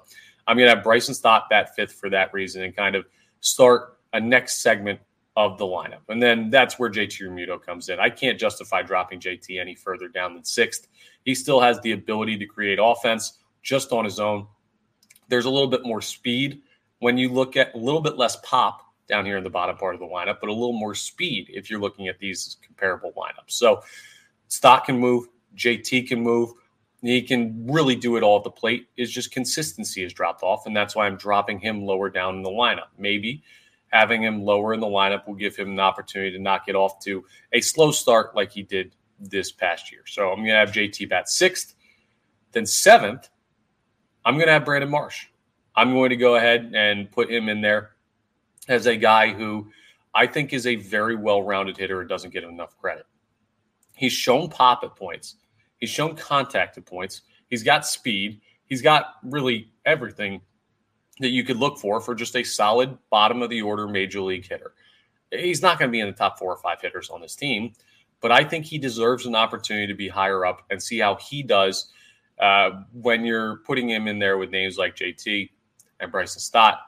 I'm 0.52 0.58
going 0.58 0.68
to 0.70 0.76
have 0.76 0.84
Bryson 0.84 1.14
Stott 1.14 1.50
bat 1.50 1.74
fifth 1.78 1.94
for 1.94 2.10
that 2.10 2.34
reason 2.34 2.62
and 2.64 2.76
kind 2.76 2.94
of 2.98 3.06
start 3.40 4.00
a 4.12 4.20
next 4.20 4.62
segment 4.62 5.00
of 5.38 5.58
the 5.58 5.64
lineup. 5.64 6.02
And 6.10 6.22
then 6.22 6.50
that's 6.50 6.78
where 6.78 6.90
JT 6.90 7.22
Realmuto 7.22 7.64
comes 7.64 7.88
in. 7.88 8.02
I 8.02 8.10
can't 8.10 8.38
justify 8.38 8.82
dropping 8.82 9.22
JT 9.22 9.62
any 9.62 9.76
further 9.76 10.10
down 10.10 10.34
than 10.34 10.44
sixth. 10.44 10.90
He 11.24 11.36
still 11.36 11.62
has 11.62 11.80
the 11.80 11.94
ability 11.94 12.38
to 12.38 12.46
create 12.46 12.80
offense 12.82 13.40
just 13.64 13.94
on 13.94 14.04
his 14.04 14.20
own. 14.20 14.46
There's 15.30 15.46
a 15.46 15.50
little 15.50 15.70
bit 15.70 15.86
more 15.86 16.02
speed 16.02 16.64
when 17.00 17.18
you 17.18 17.30
look 17.30 17.56
at 17.56 17.74
a 17.74 17.78
little 17.78 18.02
bit 18.02 18.18
less 18.18 18.36
pop 18.44 18.82
down 19.08 19.26
here 19.26 19.38
in 19.38 19.46
the 19.46 19.50
bottom 19.50 19.78
part 19.78 19.94
of 19.94 20.02
the 20.02 20.06
lineup, 20.06 20.42
but 20.42 20.50
a 20.50 20.54
little 20.54 20.74
more 20.74 20.96
speed 20.96 21.50
if 21.54 21.70
you're 21.70 21.80
looking 21.80 22.10
at 22.10 22.20
these 22.20 22.58
comparable 22.62 23.14
lineups. 23.16 23.52
So 23.52 23.84
Stott 24.50 24.84
can 24.84 25.00
move, 25.00 25.30
JT 25.56 26.10
can 26.10 26.20
move. 26.20 26.52
He 27.02 27.22
can 27.24 27.66
really 27.68 27.96
do 27.96 28.16
it 28.16 28.24
all 28.24 28.38
at 28.38 28.44
the 28.44 28.52
plate. 28.52 28.88
Is 28.96 29.12
just 29.12 29.32
consistency 29.32 30.04
has 30.04 30.14
dropped 30.14 30.44
off, 30.44 30.66
and 30.68 30.76
that's 30.76 30.96
why 30.96 31.08
I'm 31.08 31.18
dropping 31.18 31.60
him 31.60 31.84
lower 31.84 32.10
down 32.10 32.36
in 32.36 32.44
the 32.44 32.50
lineup. 32.50 32.90
Maybe 32.98 33.44
having 33.88 34.24
him 34.24 34.44
lower 34.44 34.74
in 34.74 34.80
the 34.80 34.88
lineup 34.88 35.28
will 35.28 35.36
give 35.36 35.56
him 35.56 35.72
an 35.72 35.80
opportunity 35.80 36.32
to 36.32 36.42
not 36.42 36.66
get 36.66 36.76
off 36.76 37.00
to 37.04 37.26
a 37.54 37.62
slow 37.62 37.92
start 37.92 38.36
like 38.36 38.52
he 38.52 38.64
did 38.64 38.96
this 39.20 39.52
past 39.52 39.92
year. 39.92 40.02
So 40.08 40.30
I'm 40.30 40.38
going 40.38 40.48
to 40.48 40.54
have 40.54 40.72
JT 40.72 41.10
bat 41.10 41.30
sixth. 41.30 41.76
Then 42.52 42.66
seventh, 42.66 43.30
I'm 44.26 44.36
going 44.36 44.48
to 44.48 44.54
have 44.54 44.66
Brandon 44.66 44.90
Marsh. 44.90 45.28
I'm 45.76 45.94
going 45.94 46.10
to 46.10 46.18
go 46.18 46.36
ahead 46.36 46.72
and 46.76 47.10
put 47.12 47.32
him 47.32 47.50
in 47.50 47.62
there 47.62 47.92
as 48.68 48.86
a 48.88 48.96
guy 48.96 49.34
who 49.34 49.72
I 50.14 50.28
think 50.28 50.54
is 50.54 50.68
a 50.68 50.76
very 50.76 51.16
well 51.16 51.44
rounded 51.44 51.78
hitter 51.78 52.02
and 52.02 52.10
doesn't 52.10 52.34
get 52.34 52.44
enough 52.44 52.78
credit. 52.78 53.06
He's 53.96 54.14
shown 54.14 54.50
pop 54.50 54.84
at 54.84 54.96
points, 54.96 55.36
he's 55.82 55.90
shown 55.90 56.16
contact 56.16 56.78
at 56.78 56.86
points, 56.86 57.24
he's 57.50 57.64
got 57.64 57.86
speed, 57.86 58.40
he's 58.68 58.82
got 58.82 59.16
really 59.24 59.70
everything 59.86 60.40
that 61.20 61.32
you 61.32 61.44
could 61.44 61.58
look 61.58 61.78
for 61.78 62.00
for 62.00 62.16
just 62.16 62.38
a 62.38 62.44
solid 62.44 62.98
bottom 63.10 63.42
of 63.42 63.50
the 63.50 63.62
order 63.62 63.88
major 63.88 64.22
league 64.22 64.48
hitter. 64.48 64.74
He's 65.32 65.62
not 65.62 65.78
going 65.78 65.90
to 65.90 65.92
be 65.92 66.00
in 66.00 66.08
the 66.08 66.14
top 66.14 66.40
four 66.40 66.54
or 66.54 66.58
five 66.58 66.82
hitters 66.82 67.10
on 67.10 67.20
this 67.20 67.36
team, 67.36 67.74
but 68.22 68.32
I 68.32 68.46
think 68.46 68.66
he 68.66 68.78
deserves 68.78 69.26
an 69.26 69.36
opportunity 69.36 69.88
to 69.88 69.94
be 69.94 70.08
higher 70.08 70.46
up 70.46 70.64
and 70.70 70.82
see 70.82 71.00
how 71.00 71.16
he 71.16 71.44
does 71.44 71.92
uh, 72.40 72.72
when 72.94 73.26
you're 73.26 73.58
putting 73.66 73.90
him 73.90 74.08
in 74.08 74.20
there 74.20 74.38
with 74.38 74.50
names 74.50 74.78
like 74.78 74.96
JT 74.96 75.50
and 76.00 76.12
Bryson 76.12 76.40
Stott 76.40 76.80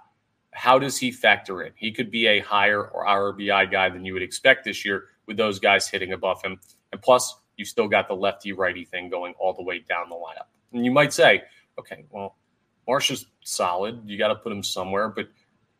how 0.53 0.79
does 0.79 0.97
he 0.97 1.11
factor 1.11 1.63
in? 1.63 1.73
He 1.75 1.91
could 1.91 2.11
be 2.11 2.27
a 2.27 2.39
higher 2.39 2.85
or 2.85 3.05
RBI 3.05 3.71
guy 3.71 3.89
than 3.89 4.05
you 4.05 4.13
would 4.13 4.21
expect 4.21 4.63
this 4.63 4.85
year 4.85 5.05
with 5.25 5.37
those 5.37 5.59
guys 5.59 5.87
hitting 5.87 6.13
above 6.13 6.41
him. 6.43 6.59
And 6.91 7.01
plus, 7.01 7.35
you 7.57 7.65
still 7.65 7.87
got 7.87 8.07
the 8.07 8.15
lefty 8.15 8.51
righty 8.51 8.85
thing 8.85 9.09
going 9.09 9.33
all 9.39 9.53
the 9.53 9.63
way 9.63 9.79
down 9.79 10.09
the 10.09 10.15
lineup. 10.15 10.47
And 10.71 10.85
you 10.85 10.91
might 10.91 11.13
say, 11.13 11.43
okay, 11.77 12.05
well, 12.09 12.37
Marsh 12.87 13.11
is 13.11 13.25
solid. 13.43 14.01
You 14.05 14.17
got 14.17 14.29
to 14.29 14.35
put 14.35 14.51
him 14.51 14.63
somewhere, 14.63 15.09
but 15.09 15.29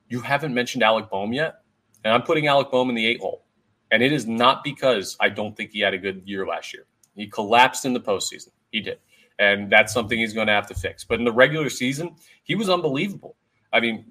you 0.08 0.22
haven't 0.22 0.54
mentioned 0.54 0.84
Alec 0.84 1.10
Bohm 1.10 1.34
yet. 1.34 1.62
And 2.04 2.14
I'm 2.14 2.24
putting 2.24 2.48
Alec 2.48 2.72
Bohm 2.72 2.90
in 2.90 2.96
the 2.96 3.06
eight 3.06 3.20
hole. 3.20 3.46
And 3.92 4.02
it 4.02 4.12
is 4.12 4.26
not 4.26 4.64
because 4.64 5.16
I 5.20 5.30
don't 5.30 5.56
think 5.56 5.72
he 5.72 5.80
had 5.80 5.94
a 5.94 5.98
good 5.98 6.24
year 6.26 6.46
last 6.46 6.74
year. 6.74 6.86
He 7.16 7.28
collapsed 7.28 7.86
in 7.86 7.94
the 7.94 8.00
postseason. 8.00 8.50
He 8.72 8.80
did. 8.80 9.00
And 9.40 9.72
that's 9.72 9.94
something 9.94 10.18
he's 10.18 10.34
going 10.34 10.48
to 10.48 10.54
have 10.54 10.68
to 10.68 10.74
fix. 10.74 11.04
But 11.04 11.20
in 11.20 11.26
the 11.26 11.32
regular 11.32 11.70
season, 11.70 12.16
he 12.44 12.56
was 12.56 12.70
unbelievable. 12.70 13.36
I 13.72 13.80
mean, 13.80 14.06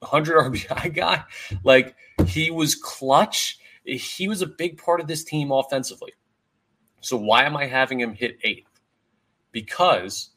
100 0.00 0.52
RBI 0.52 0.94
guy. 0.94 1.24
Like 1.64 1.96
he 2.26 2.50
was 2.50 2.74
clutch. 2.74 3.58
He 3.84 4.28
was 4.28 4.42
a 4.42 4.46
big 4.46 4.78
part 4.78 5.00
of 5.00 5.06
this 5.06 5.24
team 5.24 5.50
offensively. 5.50 6.12
So 7.06 7.16
why 7.16 7.44
am 7.44 7.56
I 7.56 7.66
having 7.66 8.00
him 8.00 8.14
hit 8.14 8.36
eighth? 8.42 8.80
Because 9.52 10.30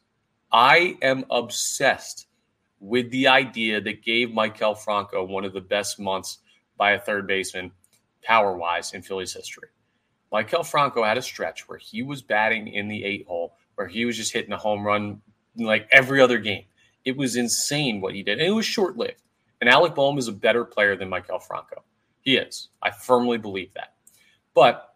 I 0.52 1.00
am 1.02 1.26
obsessed 1.32 2.28
with 2.80 3.10
the 3.10 3.28
idea 3.28 3.82
that 3.82 4.04
gave 4.04 4.30
Maikel 4.30 4.78
Franco 4.78 5.26
one 5.26 5.46
of 5.46 5.54
the 5.54 5.62
best 5.62 6.00
months 6.00 6.38
by 6.78 6.92
a 6.92 7.00
third 7.00 7.26
baseman 7.26 7.72
power 8.22 8.56
wise 8.56 8.94
in 8.94 9.02
Phillies 9.02 9.34
history. 9.34 9.70
Maikel 10.32 10.64
Franco 10.64 11.04
had 11.04 11.18
a 11.18 11.24
stretch 11.24 11.68
where 11.68 11.80
he 11.80 12.04
was 12.04 12.22
batting 12.22 12.68
in 12.68 12.88
the 12.88 13.04
eight 13.04 13.26
hole, 13.26 13.56
where 13.74 13.88
he 13.88 14.06
was 14.06 14.16
just 14.16 14.32
hitting 14.32 14.54
a 14.54 14.58
home 14.58 14.86
run 14.86 15.20
like 15.56 15.88
every 15.92 16.22
other 16.22 16.38
game. 16.38 16.66
It 17.04 17.18
was 17.18 17.36
insane 17.36 18.00
what 18.00 18.14
he 18.14 18.22
did. 18.22 18.38
And 18.38 18.48
it 18.48 18.52
was 18.52 18.68
short 18.68 18.96
lived. 18.96 19.24
And 19.60 19.72
Alec 19.72 19.96
Bohm 19.96 20.20
is 20.20 20.28
a 20.28 20.32
better 20.32 20.66
player 20.66 20.96
than 20.96 21.10
Maikel 21.10 21.42
Franco. 21.42 21.84
He 22.22 22.38
is. 22.38 22.70
I 22.80 22.92
firmly 22.92 23.40
believe 23.40 23.74
that. 23.74 23.96
But 24.54 24.89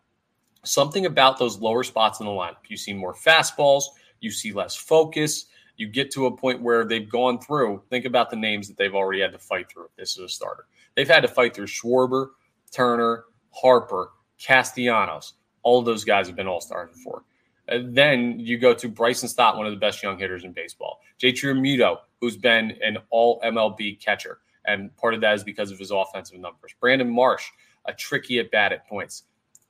something 0.63 1.05
about 1.05 1.37
those 1.37 1.59
lower 1.59 1.83
spots 1.83 2.19
in 2.19 2.25
the 2.25 2.31
lineup, 2.31 2.57
you 2.67 2.77
see 2.77 2.93
more 2.93 3.13
fastballs, 3.13 3.83
you 4.19 4.31
see 4.31 4.51
less 4.51 4.75
focus. 4.75 5.45
You 5.75 5.87
get 5.87 6.11
to 6.11 6.27
a 6.27 6.35
point 6.35 6.61
where 6.61 6.85
they've 6.85 7.09
gone 7.09 7.39
through. 7.39 7.81
Think 7.89 8.05
about 8.05 8.29
the 8.29 8.35
names 8.35 8.67
that 8.67 8.77
they've 8.77 8.93
already 8.93 9.21
had 9.21 9.31
to 9.31 9.39
fight 9.39 9.71
through. 9.71 9.89
This 9.97 10.11
is 10.11 10.19
a 10.19 10.29
starter. 10.29 10.67
They've 10.95 11.07
had 11.07 11.21
to 11.21 11.27
fight 11.27 11.55
through 11.55 11.65
Schwarber, 11.65 12.29
Turner, 12.71 13.25
Harper, 13.51 14.11
Castellanos. 14.37 15.33
All 15.63 15.81
those 15.81 16.03
guys 16.03 16.27
have 16.27 16.35
been 16.35 16.47
all 16.47 16.61
stars 16.61 16.95
before. 16.95 17.23
And 17.67 17.95
then 17.95 18.39
you 18.39 18.57
go 18.57 18.73
to 18.73 18.89
Bryson 18.89 19.29
Stott, 19.29 19.57
one 19.57 19.65
of 19.65 19.71
the 19.71 19.79
best 19.79 20.03
young 20.03 20.17
hitters 20.17 20.43
in 20.43 20.51
baseball. 20.51 20.99
JT 21.19 21.41
Realmuto, 21.43 21.97
who's 22.19 22.37
been 22.37 22.77
an 22.83 22.97
all 23.09 23.39
MLB 23.41 23.99
catcher. 23.99 24.39
And 24.65 24.95
part 24.97 25.13
of 25.13 25.21
that 25.21 25.33
is 25.35 25.43
because 25.43 25.71
of 25.71 25.79
his 25.79 25.91
offensive 25.91 26.39
numbers. 26.39 26.73
Brandon 26.79 27.09
Marsh, 27.09 27.45
a 27.85 27.93
tricky 27.93 28.39
at 28.39 28.51
bat 28.51 28.71
at 28.73 28.87
points. 28.87 29.23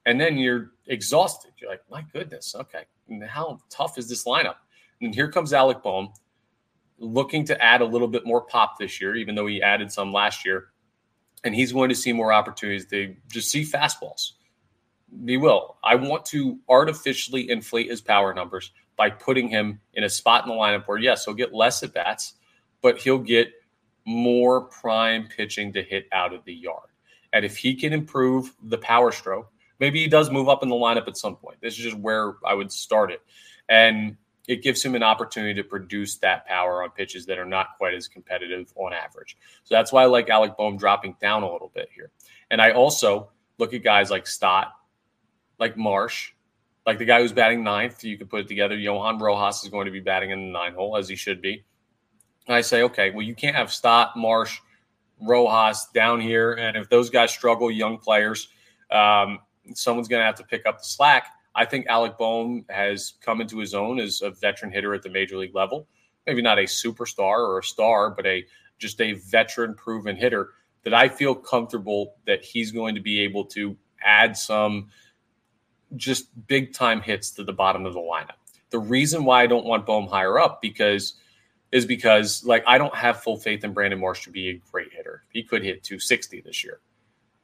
And 0.05 0.19
then 0.19 0.38
you're 0.38 0.72
exhausted. 0.88 1.51
You're 1.57 1.69
like, 1.69 1.83
my 1.89 2.03
goodness, 2.13 2.55
okay. 2.55 2.83
How 3.27 3.60
tough 3.69 3.98
is 3.98 4.10
this 4.10 4.25
lineup? 4.25 4.55
And 5.01 5.13
here 5.13 5.31
comes 5.31 5.53
Alec 5.53 5.83
Bohm 5.83 6.10
looking 6.98 7.45
to 7.45 7.62
add 7.62 7.81
a 7.81 7.86
little 7.86 8.07
bit 8.07 8.25
more 8.25 8.41
pop 8.41 8.77
this 8.77 9.01
year, 9.01 9.15
even 9.15 9.36
though 9.36 9.48
he 9.48 9.62
added 9.62 9.91
some 9.91 10.13
last 10.13 10.45
year. 10.45 10.67
And 11.43 11.53
he's 11.53 11.74
going 11.74 11.89
to 11.89 11.95
see 11.95 12.13
more 12.13 12.31
opportunities 12.31 12.86
to 12.88 13.15
just 13.29 13.51
see 13.51 13.63
fastballs. 13.63 14.31
He 15.25 15.38
will. 15.38 15.77
I 15.83 15.95
want 15.95 16.25
to 16.27 16.60
artificially 16.69 17.50
inflate 17.50 17.89
his 17.89 18.01
power 18.01 18.33
numbers 18.33 18.72
by 18.95 19.10
putting 19.10 19.50
him 19.50 19.79
in 19.93 20.03
a 20.03 20.10
spot 20.10 20.43
in 20.43 20.50
the 20.50 20.55
lineup 20.55 20.88
where, 20.88 20.98
yes, 20.98 21.25
he'll 21.25 21.33
get 21.33 21.53
less 21.53 21.83
at 21.83 21.93
bats, 21.93 22.33
but 22.81 22.98
he'll 22.98 23.19
get 23.19 23.50
more 24.05 24.62
prime 24.62 25.27
pitching 25.27 25.74
to 25.74 25.83
hit 25.83 26.07
out 26.12 26.33
of 26.33 26.43
the 26.45 26.53
yard. 26.53 26.89
And 27.31 27.43
if 27.45 27.57
he 27.57 27.75
can 27.75 27.93
improve 27.93 28.53
the 28.62 28.77
power 28.77 29.12
stroke, 29.12 29.51
maybe 29.80 30.01
he 30.01 30.08
does 30.08 30.30
move 30.30 30.50
up 30.50 30.63
in 30.63 30.70
the 30.70 30.75
lineup 30.75 31.08
at 31.08 31.18
some 31.18 31.36
point. 31.36 31.58
This 31.62 31.77
is 31.77 31.84
just 31.84 31.98
where 31.98 32.36
I 32.46 32.53
would 32.53 32.72
start 32.72 33.12
it. 33.12 33.22
And 33.70 34.18
it 34.48 34.62
gives 34.62 34.84
him 34.84 34.96
an 34.96 35.03
opportunity 35.03 35.53
to 35.53 35.63
produce 35.63 36.18
that 36.18 36.46
power 36.46 36.84
on 36.84 36.89
pitches 36.89 37.25
that 37.27 37.38
are 37.38 37.46
not 37.46 37.77
quite 37.77 37.94
as 37.94 38.08
competitive 38.08 38.72
on 38.75 38.94
average. 38.94 39.38
So 39.63 39.75
that's 39.75 39.92
why 39.92 40.03
I 40.03 40.06
like 40.06 40.30
Alec 40.30 40.58
Bohm 40.58 40.77
dropping 40.77 41.15
down 41.22 41.44
a 41.44 41.51
little 41.51 41.72
bit 41.74 41.89
here. 41.96 42.12
And 42.51 42.62
I 42.62 42.72
also 42.72 43.30
look 43.58 43.74
at 43.74 43.84
guys 43.84 44.12
like 44.12 44.27
Stott, 44.27 44.74
like 45.60 45.77
Marsh, 45.77 46.32
like 46.86 46.98
the 46.98 47.06
guy 47.06 47.22
who's 47.22 47.32
batting 47.32 47.63
ninth. 47.63 48.03
You 48.03 48.18
could 48.18 48.30
put 48.30 48.42
it 48.42 48.48
together. 48.50 48.75
Johan 48.75 49.18
Rojas 49.18 49.63
is 49.63 49.70
going 49.70 49.86
to 49.86 49.92
be 49.92 50.01
batting 50.01 50.32
in 50.32 50.48
the 50.48 50.51
nine 50.51 50.74
hole 50.74 50.98
as 50.98 51.08
he 51.08 51.15
should 51.15 51.42
be. 51.42 51.63
And 52.48 52.56
I 52.56 52.62
say, 52.62 52.84
okay, 52.84 53.12
well, 53.12 53.22
you 53.22 53.36
can't 53.36 53.56
have 53.56 53.72
Stott, 53.72 54.18
Marsh, 54.18 54.60
Rojas 55.22 55.88
down 55.94 56.20
here. 56.20 56.53
And 56.53 56.75
if 56.75 56.89
those 56.89 57.10
guys 57.10 57.32
struggle, 57.32 57.72
young 57.72 57.98
players, 57.98 58.50
um, 58.92 59.39
someone's 59.74 60.08
going 60.08 60.22
to 60.22 60.25
have 60.25 60.36
to 60.36 60.43
pick 60.43 60.65
up 60.65 60.79
the 60.79 60.86
slack. 60.86 61.27
I 61.55 61.65
think 61.65 61.86
Alec 61.88 62.17
Bohm 62.17 62.65
has 62.70 63.13
come 63.22 63.41
into 63.41 63.60
his 63.60 63.74
own 63.74 64.00
as 64.00 64.22
a 64.22 64.32
veteran 64.32 64.72
hitter 64.72 64.93
at 64.93 65.03
the 65.03 65.10
major 65.10 65.38
league 65.38 65.55
level. 65.55 65.88
Maybe 66.25 66.41
not 66.41 66.58
a 66.58 66.63
superstar 66.63 67.38
or 67.38 67.60
a 67.60 67.63
star, 67.63 68.10
but 68.10 68.25
a 68.25 68.46
just 68.79 69.00
a 69.01 69.13
veteran 69.13 69.75
proven 69.75 70.15
hitter 70.15 70.50
that 70.84 70.93
I 70.93 71.08
feel 71.08 71.36
comfortable 71.36 72.15
that 72.25 72.43
he's 72.43 72.72
going 72.72 72.96
to 72.96 73.01
be 73.01 73.20
able 73.22 73.46
to 73.46 73.77
add 74.03 74.36
some 74.36 74.89
just 75.96 76.29
big 76.48 76.74
time 76.74 77.01
hits 77.01 77.32
to 77.32 77.43
the 77.43 77.53
bottom 77.53 77.86
of 77.86 77.93
the 77.93 78.00
lineup. 78.00 78.38
The 78.72 78.79
reason 78.79 79.24
why 79.24 79.43
I 79.43 79.48
don't 79.48 79.65
want 79.65 79.86
Bohm 79.86 80.08
higher 80.08 80.39
up 80.39 80.62
because 80.62 81.15
is 81.72 81.86
because 81.86 82.43
like 82.46 82.63
I 82.67 82.77
don't 82.77 82.96
have 82.96 83.22
full 83.22 83.38
faith 83.38 83.63
in 83.63 83.74
Brandon 83.74 84.00
Marsh 84.00 84.24
to 84.24 84.32
be 84.32 84.50
a 84.50 84.62
great 84.72 84.91
hitter. 84.91 85.24
He 85.29 85.43
could 85.43 85.63
hit 85.63 85.84
260 85.84 86.41
this 86.41 86.63
year. 86.63 86.79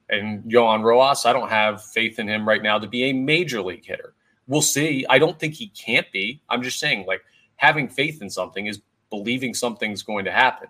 And 0.09 0.43
Johan 0.51 0.81
Rojas, 0.81 1.25
I 1.25 1.33
don't 1.33 1.49
have 1.49 1.83
faith 1.83 2.19
in 2.19 2.27
him 2.27 2.47
right 2.47 2.63
now 2.63 2.79
to 2.79 2.87
be 2.87 3.05
a 3.05 3.13
major 3.13 3.61
league 3.61 3.85
hitter. 3.85 4.13
We'll 4.47 4.61
see. 4.61 5.05
I 5.09 5.19
don't 5.19 5.39
think 5.39 5.53
he 5.53 5.67
can't 5.67 6.11
be. 6.11 6.41
I'm 6.49 6.63
just 6.63 6.79
saying, 6.79 7.05
like, 7.05 7.21
having 7.57 7.87
faith 7.87 8.21
in 8.21 8.29
something 8.29 8.65
is 8.65 8.81
believing 9.09 9.53
something's 9.53 10.01
going 10.01 10.25
to 10.25 10.31
happen. 10.31 10.67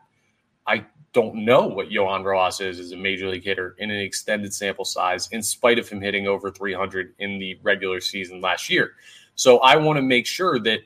I 0.68 0.86
don't 1.14 1.44
know 1.46 1.66
what 1.66 1.92
Johan 1.92 2.24
Rojas 2.24 2.60
is 2.60 2.80
as 2.80 2.92
a 2.92 2.98
major 2.98 3.30
league 3.30 3.44
hitter 3.44 3.76
in 3.80 3.90
an 3.90 4.00
extended 4.00 4.54
sample 4.54 4.86
size, 4.86 5.30
in 5.32 5.42
spite 5.42 5.80
of 5.80 5.88
him 5.88 6.02
hitting 6.02 6.28
over 6.28 6.52
300 6.52 7.16
in 7.20 7.40
the 7.40 7.58
regular 7.64 8.02
season 8.02 8.42
last 8.42 8.70
year. 8.70 8.94
So 9.36 9.60
I 9.60 9.78
want 9.78 9.98
to 9.98 10.02
make 10.02 10.28
sure 10.28 10.60
that 10.60 10.82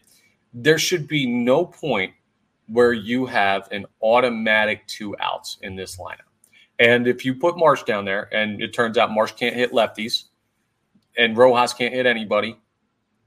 there 0.54 0.78
should 0.78 1.08
be 1.08 1.26
no 1.26 1.66
point 1.66 2.14
where 2.68 2.94
you 2.94 3.26
have 3.26 3.68
an 3.72 3.86
automatic 4.02 4.86
two 4.88 5.16
outs 5.20 5.58
in 5.62 5.76
this 5.76 5.98
lineup. 5.98 6.30
And 6.84 7.08
if 7.08 7.24
you 7.24 7.34
put 7.34 7.58
Marsh 7.58 7.84
down 7.84 8.04
there 8.04 8.28
and 8.34 8.62
it 8.62 8.74
turns 8.74 8.98
out 8.98 9.10
Marsh 9.10 9.32
can't 9.32 9.56
hit 9.56 9.72
lefties 9.72 10.26
and 11.18 11.38
Rojas 11.38 11.74
can't 11.74 11.94
hit 11.94 12.06
anybody, 12.06 12.60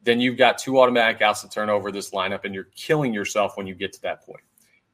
then 0.02 0.20
you've 0.20 0.36
got 0.36 0.58
two 0.58 0.78
automatic 0.78 1.22
outs 1.22 1.40
to 1.40 1.48
turn 1.48 1.70
over 1.70 1.90
this 1.90 2.10
lineup 2.10 2.44
and 2.44 2.54
you're 2.54 2.68
killing 2.76 3.14
yourself 3.14 3.56
when 3.56 3.66
you 3.66 3.74
get 3.74 3.94
to 3.94 4.02
that 4.02 4.22
point. 4.26 4.42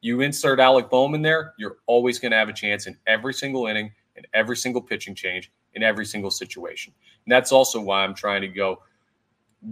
You 0.01 0.21
insert 0.21 0.61
Alec 0.61 0.91
Bohm 0.91 1.17
in 1.17 1.23
there, 1.23 1.55
you're 1.59 1.79
always 1.87 2.21
going 2.21 2.31
to 2.31 2.37
have 2.37 2.49
a 2.49 2.53
chance 2.53 2.87
in 2.87 2.97
every 3.09 3.35
single 3.35 3.67
inning, 3.67 3.91
in 4.15 4.23
every 4.33 4.57
single 4.57 4.81
pitching 4.81 5.17
change, 5.17 5.51
in 5.75 5.83
every 5.83 6.07
single 6.07 6.31
situation. 6.31 6.93
And 7.27 7.33
that's 7.33 7.51
also 7.51 7.81
why 7.81 8.05
I'm 8.05 8.15
trying 8.15 8.43
to 8.43 8.49
go 8.49 8.81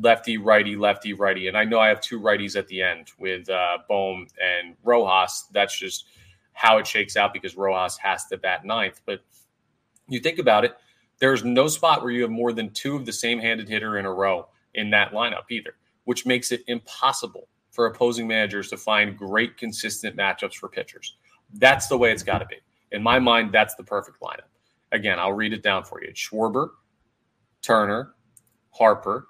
lefty, 0.02 0.36
righty, 0.36 0.74
lefty, 0.74 1.12
righty. 1.12 1.46
And 1.46 1.56
I 1.56 1.62
know 1.62 1.78
I 1.78 1.86
have 1.86 2.00
two 2.00 2.18
righties 2.18 2.56
at 2.56 2.66
the 2.66 2.82
end 2.82 3.12
with 3.20 3.48
uh, 3.48 3.78
Bohm 3.88 4.26
and 4.42 4.74
Rojas. 4.82 5.46
That's 5.52 5.78
just– 5.78 6.06
how 6.60 6.76
it 6.76 6.86
shakes 6.86 7.16
out 7.16 7.32
because 7.32 7.56
Rojas 7.56 7.96
has 7.96 8.26
to 8.26 8.36
bat 8.36 8.66
ninth. 8.66 9.00
But 9.06 9.20
you 10.08 10.20
think 10.20 10.38
about 10.38 10.66
it, 10.66 10.76
there's 11.18 11.42
no 11.42 11.68
spot 11.68 12.02
where 12.02 12.10
you 12.10 12.20
have 12.20 12.30
more 12.30 12.52
than 12.52 12.70
two 12.70 12.96
of 12.96 13.06
the 13.06 13.12
same 13.14 13.38
handed 13.38 13.66
hitter 13.66 13.98
in 13.98 14.04
a 14.04 14.12
row 14.12 14.46
in 14.74 14.90
that 14.90 15.12
lineup 15.12 15.44
either, 15.50 15.76
which 16.04 16.26
makes 16.26 16.52
it 16.52 16.62
impossible 16.66 17.48
for 17.70 17.86
opposing 17.86 18.28
managers 18.28 18.68
to 18.68 18.76
find 18.76 19.16
great, 19.16 19.56
consistent 19.56 20.16
matchups 20.18 20.54
for 20.54 20.68
pitchers. 20.68 21.16
That's 21.54 21.86
the 21.86 21.96
way 21.96 22.12
it's 22.12 22.22
got 22.22 22.38
to 22.38 22.46
be. 22.46 22.56
In 22.92 23.02
my 23.02 23.18
mind, 23.18 23.52
that's 23.52 23.74
the 23.76 23.84
perfect 23.84 24.20
lineup. 24.20 24.50
Again, 24.92 25.18
I'll 25.18 25.32
read 25.32 25.54
it 25.54 25.62
down 25.62 25.84
for 25.84 26.02
you. 26.02 26.08
It's 26.10 26.20
Schwarber, 26.20 26.70
Turner, 27.62 28.14
Harper, 28.70 29.28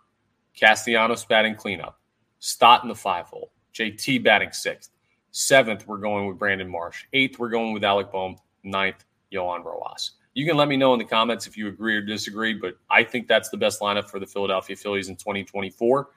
Castellanos 0.59 1.25
batting 1.27 1.55
cleanup, 1.55 2.01
Stott 2.41 2.83
in 2.83 2.89
the 2.89 2.95
five 2.95 3.27
hole, 3.27 3.53
JT 3.73 4.25
batting 4.25 4.51
sixth, 4.51 4.91
Seventh, 5.33 5.87
we're 5.87 5.99
going 5.99 6.27
with 6.27 6.39
Brandon 6.39 6.69
Marsh. 6.69 7.05
Eighth, 7.13 7.39
we're 7.39 7.51
going 7.51 7.73
with 7.73 7.85
Alec 7.85 8.11
Bohm. 8.11 8.37
Ninth, 8.63 9.05
Johan 9.31 9.63
Rojas. 9.63 10.13
You 10.35 10.47
can 10.47 10.57
let 10.57 10.69
me 10.69 10.77
know 10.77 10.93
in 10.93 10.99
the 10.99 11.05
comments 11.05 11.47
if 11.47 11.57
you 11.57 11.69
agree 11.69 11.97
or 11.97 12.03
disagree, 12.03 12.55
but 12.55 12.75
I 12.91 13.03
think 13.03 13.27
that's 13.27 13.49
the 13.49 13.57
best 13.57 13.81
lineup 13.81 14.09
for 14.09 14.21
the 14.21 14.27
Philadelphia 14.27 14.77
Phillies 14.77 15.09
in 15.09 15.17
2024. 15.17 16.09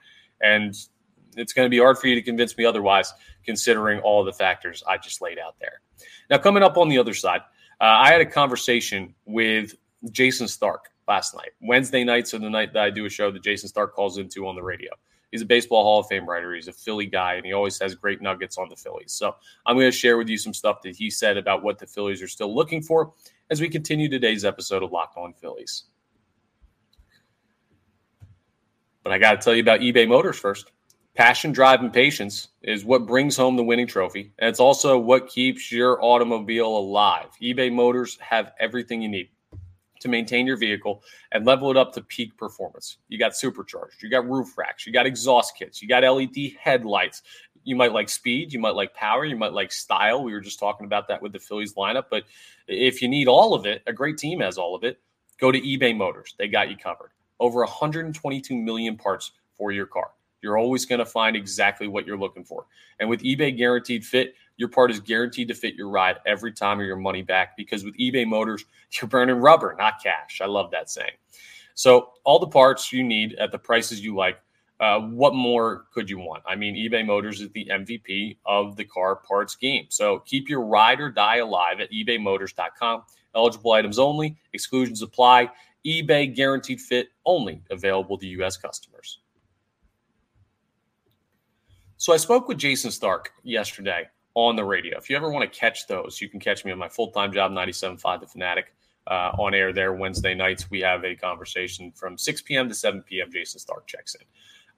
And 0.42 0.76
it's 1.36 1.54
going 1.54 1.66
to 1.66 1.70
be 1.70 1.80
hard 1.80 1.98
for 1.98 2.08
you 2.08 2.16
to 2.16 2.22
convince 2.22 2.58
me 2.58 2.66
otherwise, 2.66 3.14
considering 3.46 4.00
all 4.02 4.24
the 4.24 4.34
factors 4.34 4.84
I 4.88 4.98
just 4.98 5.22
laid 5.22 5.40
out 5.40 5.56
there. 5.60 5.82
Now, 6.30 6.38
coming 6.38 6.64
up 6.64 6.78
on 6.78 6.90
the 6.90 6.98
other 6.98 7.14
side, 7.14 7.42
uh, 7.82 7.86
I 7.86 8.12
had 8.12 8.22
a 8.22 8.26
conversation 8.26 9.16
with 9.26 9.76
Jayson 10.12 10.48
Stark 10.48 10.90
last 11.08 11.36
night. 11.36 11.52
Wednesday 11.62 12.04
nights 12.04 12.34
are 12.34 12.40
the 12.40 12.50
night 12.50 12.74
that 12.74 12.84
I 12.84 12.90
do 12.90 13.06
a 13.06 13.10
show 13.10 13.32
that 13.32 13.44
Jayson 13.44 13.70
Stark 13.70 13.96
calls 13.96 14.18
into 14.18 14.48
on 14.48 14.56
the 14.56 14.64
radio. 14.64 14.92
He's 15.34 15.42
a 15.42 15.48
baseball 15.48 15.82
Hall 15.82 16.00
of 16.00 16.06
Fame 16.06 16.30
writer. 16.30 16.54
He's 16.54 16.68
a 16.68 16.72
Philly 16.72 17.08
guy, 17.08 17.34
and 17.34 17.44
he 17.44 17.54
always 17.54 17.80
has 17.80 17.96
great 17.96 18.22
nuggets 18.22 18.60
on 18.60 18.70
the 18.70 18.76
Phillies. 18.76 19.14
So 19.14 19.36
I'm 19.66 19.76
going 19.76 19.90
to 19.90 19.92
share 19.92 20.16
with 20.16 20.30
you 20.30 20.38
some 20.38 20.54
stuff 20.54 20.84
that 20.84 20.96
he 20.96 21.10
said 21.10 21.38
about 21.38 21.64
what 21.64 21.80
the 21.80 21.88
Phillies 21.88 22.22
are 22.22 22.28
still 22.28 22.54
looking 22.54 22.84
for 22.84 23.14
as 23.50 23.60
we 23.60 23.68
continue 23.68 24.08
today's 24.08 24.46
episode 24.46 24.84
of 24.84 24.92
Locked 24.92 25.18
On 25.18 25.34
Phillies. 25.34 25.86
But 29.02 29.12
I 29.12 29.18
got 29.18 29.32
to 29.32 29.38
tell 29.44 29.56
you 29.56 29.64
about 29.64 29.80
eBay 29.80 30.08
Motors 30.08 30.38
first. 30.38 30.72
Passion, 31.16 31.52
drive, 31.52 31.80
and 31.80 31.92
patience 31.92 32.50
is 32.62 32.86
what 32.86 33.08
brings 33.08 33.36
home 33.36 33.56
the 33.56 33.64
winning 33.64 33.88
trophy. 33.88 34.32
And 34.38 34.48
it's 34.48 34.60
also 34.60 35.00
what 35.00 35.30
keeps 35.30 35.72
your 35.72 35.98
automobile 36.00 36.78
alive. 36.78 37.30
eBay 37.42 37.74
Motors 37.74 38.20
have 38.22 38.52
everything 38.60 39.02
you 39.02 39.10
need 39.10 39.30
to 40.04 40.10
maintain 40.10 40.46
your 40.46 40.58
vehicle 40.58 41.04
and 41.32 41.46
level 41.46 41.72
it 41.72 41.78
up 41.78 41.94
to 41.94 42.02
peak 42.02 42.38
performance. 42.38 42.98
You 43.08 43.18
got 43.18 43.36
supercharged, 43.36 44.04
you 44.04 44.10
got 44.10 44.30
roof 44.30 44.58
racks, 44.58 44.86
you 44.86 44.94
got 44.94 45.06
exhaust 45.06 45.58
kits, 45.58 45.82
you 45.82 45.88
got 45.88 46.04
LED 46.04 46.54
headlights. 46.60 47.24
You 47.66 47.76
might 47.76 47.94
like 47.94 48.10
speed, 48.10 48.52
you 48.52 48.60
might 48.60 48.76
like 48.76 48.94
power, 48.94 49.24
you 49.24 49.38
might 49.38 49.54
like 49.54 49.72
style. 49.72 50.24
We 50.24 50.34
were 50.34 50.42
just 50.42 50.60
talking 50.60 50.86
about 50.86 51.08
that 51.08 51.22
with 51.22 51.32
the 51.32 51.40
Phillies 51.40 51.74
lineup. 51.76 52.06
But 52.12 52.26
if 52.68 53.02
you 53.02 53.08
need 53.08 53.28
all 53.28 53.54
of 53.54 53.66
it, 53.66 53.82
a 53.88 53.94
great 53.94 54.18
team 54.18 54.42
has 54.42 54.58
all 54.58 54.76
of 54.76 54.84
it. 54.84 55.00
Go 55.40 55.52
to 55.52 55.60
eBay 55.60 55.96
Motors, 55.96 56.36
they 56.38 56.48
got 56.48 56.70
you 56.70 56.78
covered. 56.78 57.12
Over 57.40 57.60
122 57.60 58.56
million 58.56 58.98
parts 58.98 59.32
for 59.58 59.72
your 59.72 59.86
car. 59.86 60.12
You're 60.42 60.58
always 60.58 60.86
going 60.86 61.00
to 61.00 61.06
find 61.06 61.38
exactly 61.38 61.88
what 61.88 62.06
you're 62.06 62.18
looking 62.18 62.44
for. 62.44 62.66
And 63.00 63.10
with 63.10 63.24
eBay 63.24 63.56
Guaranteed 63.58 64.06
Fit, 64.06 64.36
your 64.58 64.70
part 64.70 64.92
is 64.92 65.00
guaranteed 65.00 65.48
to 65.48 65.54
fit 65.54 65.76
your 65.76 65.90
ride 65.90 66.18
every 66.26 66.52
time 66.52 66.80
or 66.80 66.84
your 66.84 66.98
money 66.98 67.22
back 67.22 67.58
because 67.58 67.84
with 67.84 67.98
eBay 67.98 68.28
Motors, 68.28 68.66
you're 68.92 69.10
burning 69.10 69.38
rubber, 69.38 69.76
not 69.78 70.02
cash. 70.02 70.42
I 70.42 70.46
love 70.46 70.72
that 70.72 70.90
saying. 70.90 71.12
So, 71.76 72.12
all 72.24 72.40
the 72.40 72.48
parts 72.48 72.94
you 72.94 73.04
need 73.04 73.34
at 73.36 73.52
the 73.52 73.60
prices 73.60 74.02
you 74.02 74.16
like. 74.16 74.40
Uh, 74.80 75.00
what 75.00 75.34
more 75.34 75.86
could 75.94 76.10
you 76.10 76.18
want? 76.18 76.44
I 76.46 76.56
mean, 76.56 76.76
eBay 76.76 77.06
Motors 77.06 77.40
is 77.40 77.50
the 77.52 77.66
MVP 77.72 78.38
of 78.46 78.76
the 78.76 78.84
car 78.84 79.16
parts 79.16 79.56
game. 79.56 79.86
So 79.88 80.20
keep 80.20 80.50
your 80.50 80.62
ride 80.62 81.00
or 81.00 81.10
die 81.10 81.38
alive 81.38 81.80
at 81.80 81.90
ebaymotors.com. 81.92 83.04
Eligible 83.34 83.72
items 83.72 83.98
only, 83.98 84.36
exclusions 84.52 85.02
apply. 85.02 85.50
eBay 85.86 86.36
guaranteed 86.36 86.82
fit 86.82 87.10
only 87.26 87.62
available 87.70 88.18
to 88.18 88.28
U.S. 88.28 88.58
customers. 88.58 89.20
So 91.96 92.12
I 92.12 92.18
spoke 92.18 92.50
with 92.50 92.58
Jayson 92.58 92.92
Stark 92.92 93.32
yesterday 93.44 94.10
on 94.36 94.56
the 94.56 94.64
radio. 94.64 94.98
If 94.98 95.10
you 95.10 95.16
ever 95.16 95.30
want 95.30 95.52
to 95.52 95.60
catch 95.60 95.88
those, 95.88 96.20
you 96.22 96.30
can 96.30 96.40
catch 96.40 96.66
me 96.66 96.72
on 96.72 96.78
my 96.78 96.90
full 96.90 97.12
time 97.12 97.32
job, 97.32 97.52
97.5 97.52 98.22
The 98.22 98.28
Fanatic, 98.28 98.74
uh, 99.08 99.32
on 99.38 99.54
air 99.54 99.74
there 99.74 99.94
Wednesday 99.94 100.34
nights. 100.34 100.70
We 100.70 100.82
have 100.82 101.04
a 101.04 101.16
conversation 101.16 101.92
from 101.92 102.18
6 102.18 102.42
p.m. 102.44 102.68
to 102.70 102.76
7 102.76 103.02
p.m. 103.04 103.32
Jayson 103.32 103.60
Stark 103.60 103.88
checks 103.88 104.16
in. 104.16 104.26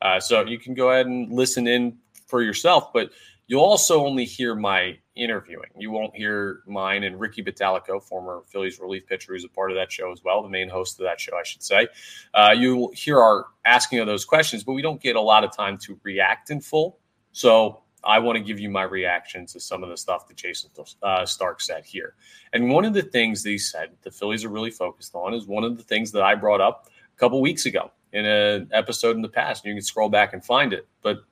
Uh, 0.02 0.20
so 0.20 0.46
you 0.46 0.60
can 0.60 0.74
go 0.74 0.92
ahead 0.92 1.06
and 1.06 1.32
listen 1.32 1.68
in 1.68 1.98
for 2.28 2.42
yourself, 2.42 2.92
but 2.92 3.12
you'll 3.48 3.64
also 3.64 4.06
only 4.06 4.26
hear 4.26 4.56
my 4.56 4.98
interviewing. 5.16 5.70
You 5.78 5.92
won't 5.92 6.14
hear 6.16 6.64
mine 6.68 7.04
and 7.04 7.18
Ricky 7.18 7.42
Bottalico, 7.42 8.04
former 8.04 8.42
Phillies 8.48 8.80
relief 8.80 9.08
pitcher, 9.08 9.34
who's 9.34 9.46
a 9.46 9.50
part 9.50 9.72
of 9.72 9.78
that 9.78 9.92
show 9.92 10.12
as 10.12 10.22
well, 10.24 10.44
the 10.44 10.50
main 10.50 10.68
host 10.68 11.00
of 11.00 11.06
that 11.06 11.22
show, 11.22 11.38
I 11.38 11.44
should 11.44 11.64
say. 11.64 11.88
Uh, 12.34 12.54
you'll 12.58 12.92
hear 12.94 13.22
our 13.22 13.46
asking 13.64 14.00
of 14.00 14.08
those 14.08 14.26
questions, 14.26 14.66
but 14.66 14.74
we 14.74 14.82
don't 14.82 15.02
get 15.02 15.16
a 15.16 15.22
lot 15.22 15.46
of 15.46 15.56
time 15.56 15.78
to 15.78 15.98
react 16.04 16.50
in 16.50 16.60
full 16.60 17.00
so 17.36 17.82
I 18.06 18.20
want 18.20 18.38
to 18.38 18.44
give 18.44 18.60
you 18.60 18.70
my 18.70 18.84
reaction 18.84 19.46
to 19.48 19.60
some 19.60 19.84
of 19.84 19.90
the 19.90 19.98
stuff 19.98 20.28
that 20.28 20.38
Jayson 20.38 20.70
uh, 21.02 21.26
Stark 21.26 21.60
said 21.60 21.86
here. 21.86 22.16
And 22.54 22.70
one 22.70 22.86
of 22.86 22.94
the 22.94 23.02
things 23.02 23.42
that 23.44 23.50
he 23.50 23.58
said 23.58 23.90
the 24.04 24.12
Phillies 24.12 24.46
are 24.46 24.50
really 24.50 24.72
focused 24.72 25.16
on 25.16 25.34
is 25.34 25.48
one 25.48 25.64
of 25.64 25.78
the 25.78 25.84
things 25.84 26.12
that 26.12 26.22
I 26.22 26.36
brought 26.36 26.62
up 26.62 26.88
a 27.16 27.20
couple 27.20 27.42
weeks 27.42 27.66
ago 27.66 27.92
in 28.14 28.26
an 28.26 28.70
episode 28.72 29.16
in 29.16 29.22
the 29.22 29.30
past. 29.30 29.66
You 29.66 29.74
can 29.74 29.82
scroll 29.82 30.10
back 30.10 30.34
and 30.34 30.46
find 30.46 30.72
it. 30.72 30.88
But 31.02 31.24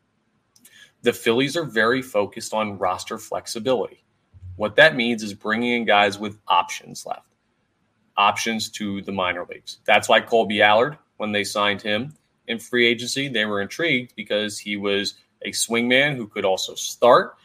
the 1.03 1.13
Phillies 1.13 1.55
are 1.55 1.65
very 1.65 2.01
focused 2.01 2.53
on 2.53 2.79
roster 2.79 3.17
flexibility. 3.17 4.03
What 4.55 4.75
that 4.77 4.95
means 4.95 5.21
is 5.21 5.33
bringing 5.33 5.73
in 5.73 5.85
guys 5.85 6.17
with 6.17 6.37
options 6.47 7.05
left, 7.05 7.27
options 8.17 8.69
to 8.71 9.01
the 9.01 9.11
minor 9.11 9.45
leagues. 9.49 9.79
That's 9.85 10.09
why 10.09 10.21
Kolby 10.21 10.61
Allard, 10.61 10.97
when 11.17 11.31
they 11.31 11.43
signed 11.43 11.81
him 11.81 12.15
in 12.47 12.57
free 12.59 12.87
agency, 12.87 13.27
they 13.27 13.45
were 13.45 13.61
intrigued 13.61 14.15
because 14.15 14.57
he 14.57 14.75
was– 14.75 15.13
a 15.45 15.51
swingman 15.51 16.15
who 16.15 16.27
could 16.27 16.45
also 16.45 16.75
start, 16.75 17.35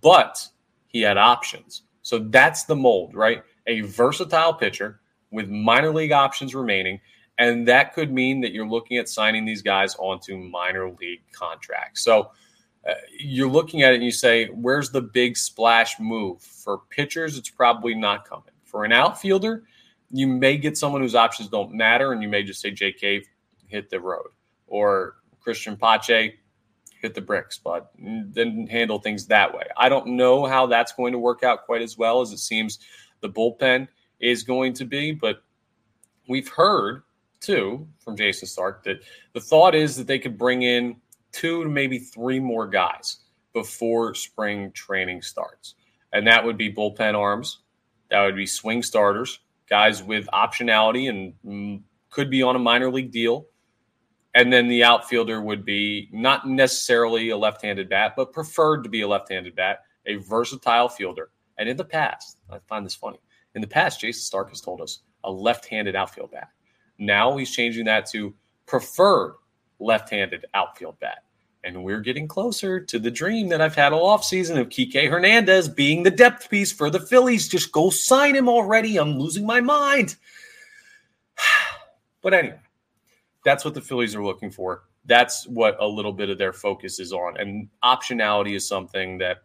but 0.00 0.46
he 0.88 1.00
had 1.02 1.16
options. 1.16 1.82
So 2.02 2.18
that's 2.18 2.64
the 2.64 2.76
mold, 2.76 3.14
right? 3.14 3.42
A 3.66 3.82
versatile 3.82 4.54
pitcher 4.54 5.00
with 5.30 5.48
minor 5.48 5.92
league 5.92 6.12
options 6.12 6.54
remaining. 6.54 7.00
And 7.38 7.66
that 7.68 7.94
could 7.94 8.12
mean 8.12 8.40
that 8.42 8.52
you're 8.52 8.68
looking 8.68 8.98
at 8.98 9.08
signing 9.08 9.44
these 9.44 9.62
guys 9.62 9.94
onto 9.96 10.36
minor 10.36 10.90
league 10.90 11.22
contracts. 11.32 12.02
So 12.02 12.32
uh, 12.88 12.94
you're 13.18 13.48
looking 13.48 13.82
at 13.82 13.92
it 13.92 13.96
and 13.96 14.04
you 14.04 14.10
say, 14.10 14.46
where's 14.46 14.90
the 14.90 15.00
big 15.00 15.36
splash 15.36 15.98
move? 16.00 16.42
For 16.42 16.78
pitchers, 16.90 17.38
it's 17.38 17.50
probably 17.50 17.94
not 17.94 18.28
coming. 18.28 18.52
For 18.64 18.84
an 18.84 18.92
outfielder, 18.92 19.64
you 20.10 20.26
may 20.26 20.56
get 20.56 20.76
someone 20.76 21.02
whose 21.02 21.14
options 21.14 21.48
don't 21.48 21.72
matter, 21.72 22.12
and 22.12 22.22
you 22.22 22.28
may 22.28 22.42
just 22.42 22.60
say, 22.60 22.72
JK, 22.72 23.24
hit 23.68 23.90
the 23.90 24.00
road. 24.00 24.28
Or 24.66 25.16
Cristian 25.44 25.78
Pache, 25.78 26.38
hit 27.00 27.14
the 27.14 27.20
bricks, 27.20 27.58
but 27.58 27.90
then 27.98 28.66
handle 28.70 28.98
things 28.98 29.26
that 29.26 29.54
way. 29.54 29.64
I 29.76 29.88
don't 29.88 30.08
know 30.08 30.44
how 30.44 30.66
that's 30.66 30.92
going 30.92 31.12
to 31.12 31.18
work 31.18 31.42
out 31.42 31.64
quite 31.66 31.82
as 31.82 31.96
well 31.96 32.20
as 32.20 32.32
it 32.32 32.38
seems 32.38 32.78
the 33.20 33.28
bullpen 33.28 33.88
is 34.20 34.42
going 34.42 34.74
to 34.74 34.84
be, 34.84 35.12
but 35.12 35.42
we've 36.28 36.48
heard 36.48 37.02
too 37.40 37.88
from 37.98 38.16
Jayson 38.16 38.46
Stark 38.46 38.84
that 38.84 39.02
the 39.32 39.40
thought 39.40 39.74
is 39.74 39.96
that 39.96 40.06
they 40.06 40.18
could 40.18 40.36
bring 40.36 40.62
in 40.62 40.96
two 41.32 41.64
to 41.64 41.70
maybe 41.70 41.98
three 41.98 42.38
more 42.38 42.66
guys 42.66 43.18
before 43.52 44.14
spring 44.14 44.70
training 44.72 45.22
starts. 45.22 45.74
And 46.12 46.26
that 46.26 46.44
would 46.44 46.56
be 46.56 46.72
bullpen 46.72 47.14
arms, 47.14 47.58
that 48.10 48.24
would 48.24 48.36
be 48.36 48.46
swing 48.46 48.82
starters, 48.82 49.40
guys 49.68 50.02
with 50.02 50.26
optionality 50.32 51.08
and 51.08 51.32
mm, 51.46 51.82
could 52.10 52.28
be 52.28 52.42
on 52.42 52.56
a 52.56 52.58
minor 52.58 52.90
league 52.90 53.12
deal 53.12 53.46
and 54.34 54.52
then 54.52 54.68
the 54.68 54.84
outfielder 54.84 55.40
would 55.40 55.64
be 55.64 56.08
not 56.12 56.46
necessarily 56.48 57.30
a 57.30 57.36
left 57.36 57.62
handed 57.62 57.88
bat, 57.88 58.14
but 58.16 58.32
preferred 58.32 58.82
to 58.84 58.90
be 58.90 59.00
a 59.00 59.08
left 59.08 59.30
handed 59.30 59.56
bat, 59.56 59.80
a 60.06 60.16
versatile 60.16 60.88
fielder. 60.88 61.30
And 61.58 61.68
in 61.68 61.76
the 61.76 61.84
past, 61.84 62.38
I 62.50 62.58
find 62.66 62.86
this 62.86 62.94
funny. 62.94 63.20
In 63.54 63.60
the 63.60 63.66
past, 63.66 64.00
Jayson 64.00 64.22
Stark 64.22 64.50
has 64.50 64.60
told 64.60 64.80
us 64.80 65.00
a 65.24 65.30
left 65.30 65.66
handed 65.66 65.96
outfield 65.96 66.30
bat. 66.30 66.48
Now 66.98 67.36
he's 67.36 67.50
changing 67.50 67.86
that 67.86 68.06
to 68.10 68.34
preferred 68.66 69.34
left 69.80 70.10
handed 70.10 70.46
outfield 70.54 70.98
bat. 71.00 71.24
And 71.64 71.84
we're 71.84 72.00
getting 72.00 72.26
closer 72.26 72.80
to 72.80 72.98
the 72.98 73.10
dream 73.10 73.48
that 73.48 73.60
I've 73.60 73.74
had 73.74 73.92
all 73.92 74.16
offseason 74.16 74.58
of 74.58 74.68
Kike 74.68 75.10
Hernandez 75.10 75.68
being 75.68 76.02
the 76.02 76.10
depth 76.10 76.48
piece 76.48 76.72
for 76.72 76.88
the 76.88 77.00
Phillies. 77.00 77.48
Just 77.48 77.72
go 77.72 77.90
sign 77.90 78.34
him 78.34 78.48
already. 78.48 78.96
I'm 78.96 79.18
losing 79.18 79.44
my 79.44 79.60
mind. 79.60 80.16
but 82.22 82.32
anyway, 82.32 82.60
that's 83.44 83.64
what 83.64 83.74
the 83.74 83.80
Phillies 83.80 84.14
are 84.14 84.24
looking 84.24 84.50
for. 84.50 84.84
That's 85.06 85.46
what 85.48 85.76
a 85.80 85.86
little 85.86 86.12
bit 86.12 86.30
of 86.30 86.38
their 86.38 86.52
focus 86.52 87.00
is 87.00 87.12
on. 87.12 87.38
And 87.38 87.68
optionality 87.82 88.54
is 88.54 88.68
something 88.68 89.18
that 89.18 89.38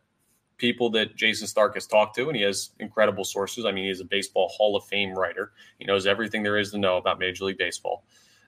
people 0.58 0.90
that 0.92 1.16
Jayson 1.16 1.48
Stark 1.48 1.76
has 1.76 1.88
talked 1.88 2.16
to, 2.16 2.28
and 2.28 2.36
he 2.36 2.44
has 2.44 2.72
incredible 2.80 3.24
sources. 3.24 3.66
I 3.66 3.72
mean, 3.72 3.86
he's 3.86 4.02
a 4.02 4.06
baseball 4.06 4.50
Hall 4.50 4.76
of 4.76 4.86
Fame 4.86 5.14
writer. 5.14 5.52
He 5.80 5.86
knows 5.86 6.06
everything 6.06 6.44
there 6.44 6.58
is 6.58 6.72
to 6.72 6.78
know 6.78 6.98
about 6.98 7.20
Major 7.20 7.46
League 7.46 7.58
Baseball. 7.58 8.04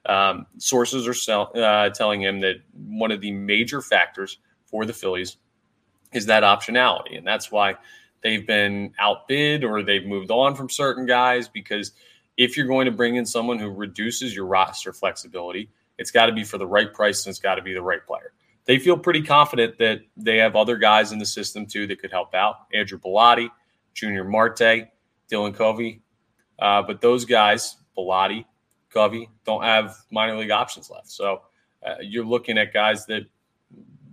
Um, 0.06 0.46
sources 0.58 1.08
are 1.08 1.14
sell, 1.14 1.50
uh, 1.54 1.90
telling 1.90 2.22
him 2.22 2.40
that 2.40 2.56
one 2.72 3.10
of 3.10 3.20
the 3.20 3.32
major 3.32 3.82
factors 3.82 4.38
for 4.66 4.84
the 4.86 4.92
Phillies 4.92 5.36
is 6.12 6.26
that 6.26 6.42
optionality. 6.42 7.18
And 7.18 7.26
that's 7.26 7.50
why 7.50 7.76
they've 8.22 8.46
been 8.46 8.92
outbid 8.98 9.64
or 9.64 9.82
they've 9.82 10.06
moved 10.06 10.30
on 10.30 10.54
from 10.54 10.68
certain 10.68 11.06
guys 11.06 11.48
because– 11.48 11.92
if 12.38 12.56
you're 12.56 12.66
going 12.66 12.86
to 12.86 12.92
bring 12.92 13.16
in 13.16 13.26
someone 13.26 13.58
who 13.58 13.68
reduces 13.68 14.34
your 14.34 14.46
roster 14.46 14.92
flexibility, 14.92 15.68
it's 15.98 16.12
got 16.12 16.26
to 16.26 16.32
be 16.32 16.44
for 16.44 16.56
the 16.56 16.66
right 16.66 16.94
price 16.94 17.26
and 17.26 17.32
it's 17.32 17.40
got 17.40 17.56
to 17.56 17.62
be 17.62 17.74
the 17.74 17.82
right 17.82 18.06
player. 18.06 18.32
They 18.64 18.78
feel 18.78 18.96
pretty 18.96 19.22
confident 19.22 19.76
that 19.78 20.00
they 20.16 20.38
have 20.38 20.54
other 20.54 20.76
guys 20.76 21.10
in 21.12 21.18
the 21.18 21.26
system 21.26 21.66
too 21.66 21.86
that 21.88 21.98
could 22.00 22.12
help 22.12 22.34
out. 22.34 22.66
Andrew 22.72 22.98
Bellatti, 22.98 23.50
Yunior 24.00 24.24
Marte, 24.24 24.88
Dylan 25.30 25.54
Covey. 25.54 26.00
Uh, 26.60 26.82
but 26.82 27.00
those 27.00 27.24
guys, 27.24 27.76
Bellatti, 27.96 28.44
Covey, 28.90 29.28
don't 29.44 29.64
have 29.64 29.96
minor 30.10 30.36
league 30.36 30.50
options 30.52 30.90
left. 30.90 31.10
So 31.10 31.42
uh, 31.84 31.96
you're 32.00 32.24
looking 32.24 32.56
at 32.56 32.72
guys 32.72 33.04
that 33.06 33.22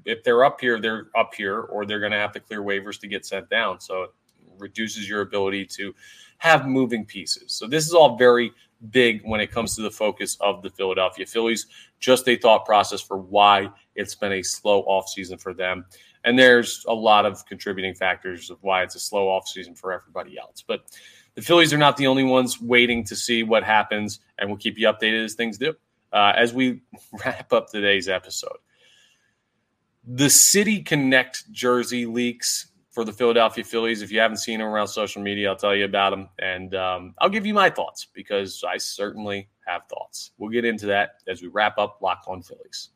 if 0.05 0.23
they're 0.23 0.43
up 0.43 0.59
here, 0.59 0.79
they're 0.79 1.09
up 1.15 1.33
here, 1.35 1.61
or 1.61 1.85
they're 1.85 1.99
going 1.99 2.11
to 2.11 2.17
have 2.17 2.31
to 2.33 2.39
clear 2.39 2.61
waivers 2.61 2.99
to 3.01 3.07
get 3.07 3.25
sent 3.25 3.49
down. 3.49 3.79
So 3.79 4.03
it 4.03 4.11
reduces 4.57 5.07
your 5.07 5.21
ability 5.21 5.65
to 5.65 5.93
have 6.37 6.67
moving 6.67 7.05
pieces. 7.05 7.53
So 7.53 7.67
this 7.67 7.85
is 7.85 7.93
all 7.93 8.17
very 8.17 8.51
big 8.89 9.21
when 9.23 9.39
it 9.39 9.51
comes 9.51 9.75
to 9.75 9.81
the 9.81 9.91
focus 9.91 10.37
of 10.41 10.61
the 10.61 10.69
Philadelphia 10.69 11.25
Phillies. 11.25 11.67
Just 11.99 12.27
a 12.27 12.35
thought 12.35 12.65
process 12.65 13.01
for 13.01 13.17
why 13.17 13.69
it's 13.95 14.15
been 14.15 14.33
a 14.33 14.43
slow 14.43 14.83
offseason 14.83 15.41
for 15.41 15.53
them. 15.53 15.85
And 16.23 16.37
there's 16.37 16.83
a 16.87 16.93
lot 16.93 17.25
of 17.25 17.45
contributing 17.45 17.93
factors 17.93 18.49
of 18.49 18.57
why 18.61 18.83
it's 18.83 18.95
a 18.95 18.99
slow 18.99 19.27
offseason 19.27 19.77
for 19.77 19.93
everybody 19.93 20.37
else. 20.37 20.63
But 20.65 20.85
the 21.35 21.41
Phillies 21.41 21.73
are 21.73 21.77
not 21.77 21.97
the 21.97 22.07
only 22.07 22.23
ones 22.23 22.61
waiting 22.61 23.03
to 23.05 23.15
see 23.15 23.43
what 23.43 23.63
happens, 23.63 24.19
and 24.37 24.49
we'll 24.49 24.57
keep 24.57 24.77
you 24.77 24.87
updated 24.87 25.23
as 25.23 25.35
things 25.35 25.57
do. 25.57 25.73
Uh, 26.11 26.33
as 26.35 26.53
we 26.53 26.81
wrap 27.25 27.51
up 27.53 27.69
today's 27.69 28.07
episode, 28.07 28.57
The 30.07 30.29
City 30.29 30.81
Connect 30.81 31.51
jersey 31.51 32.05
leaks 32.05 32.67
for 32.95 33.03
the 33.03 33.11
Philadelphia 33.11 33.61
Phillies. 33.61 34.01
If 34.01 34.09
you 34.09 34.21
haven't 34.21 34.37
seen 34.37 34.59
them 34.59 34.69
around 34.69 34.87
social 34.87 35.21
media, 35.21 35.49
I'll 35.49 35.57
tell 35.57 35.75
you 35.75 35.83
about 35.83 36.11
them. 36.11 36.29
And 36.39 36.73
um, 36.75 37.13
I'll 37.19 37.29
give 37.29 37.45
you 37.45 37.53
my 37.53 37.69
thoughts 37.69 38.07
because 38.13 38.63
I 38.65 38.77
certainly 38.77 39.49
have 39.67 39.81
thoughts. 39.89 40.31
We'll 40.37 40.49
get 40.49 40.63
into 40.63 40.85
that 40.85 41.15
as 41.27 41.41
we 41.41 41.49
wrap 41.49 41.77
up 41.77 41.99
Locked 42.01 42.29
on 42.29 42.41
Phillies. 42.41 42.91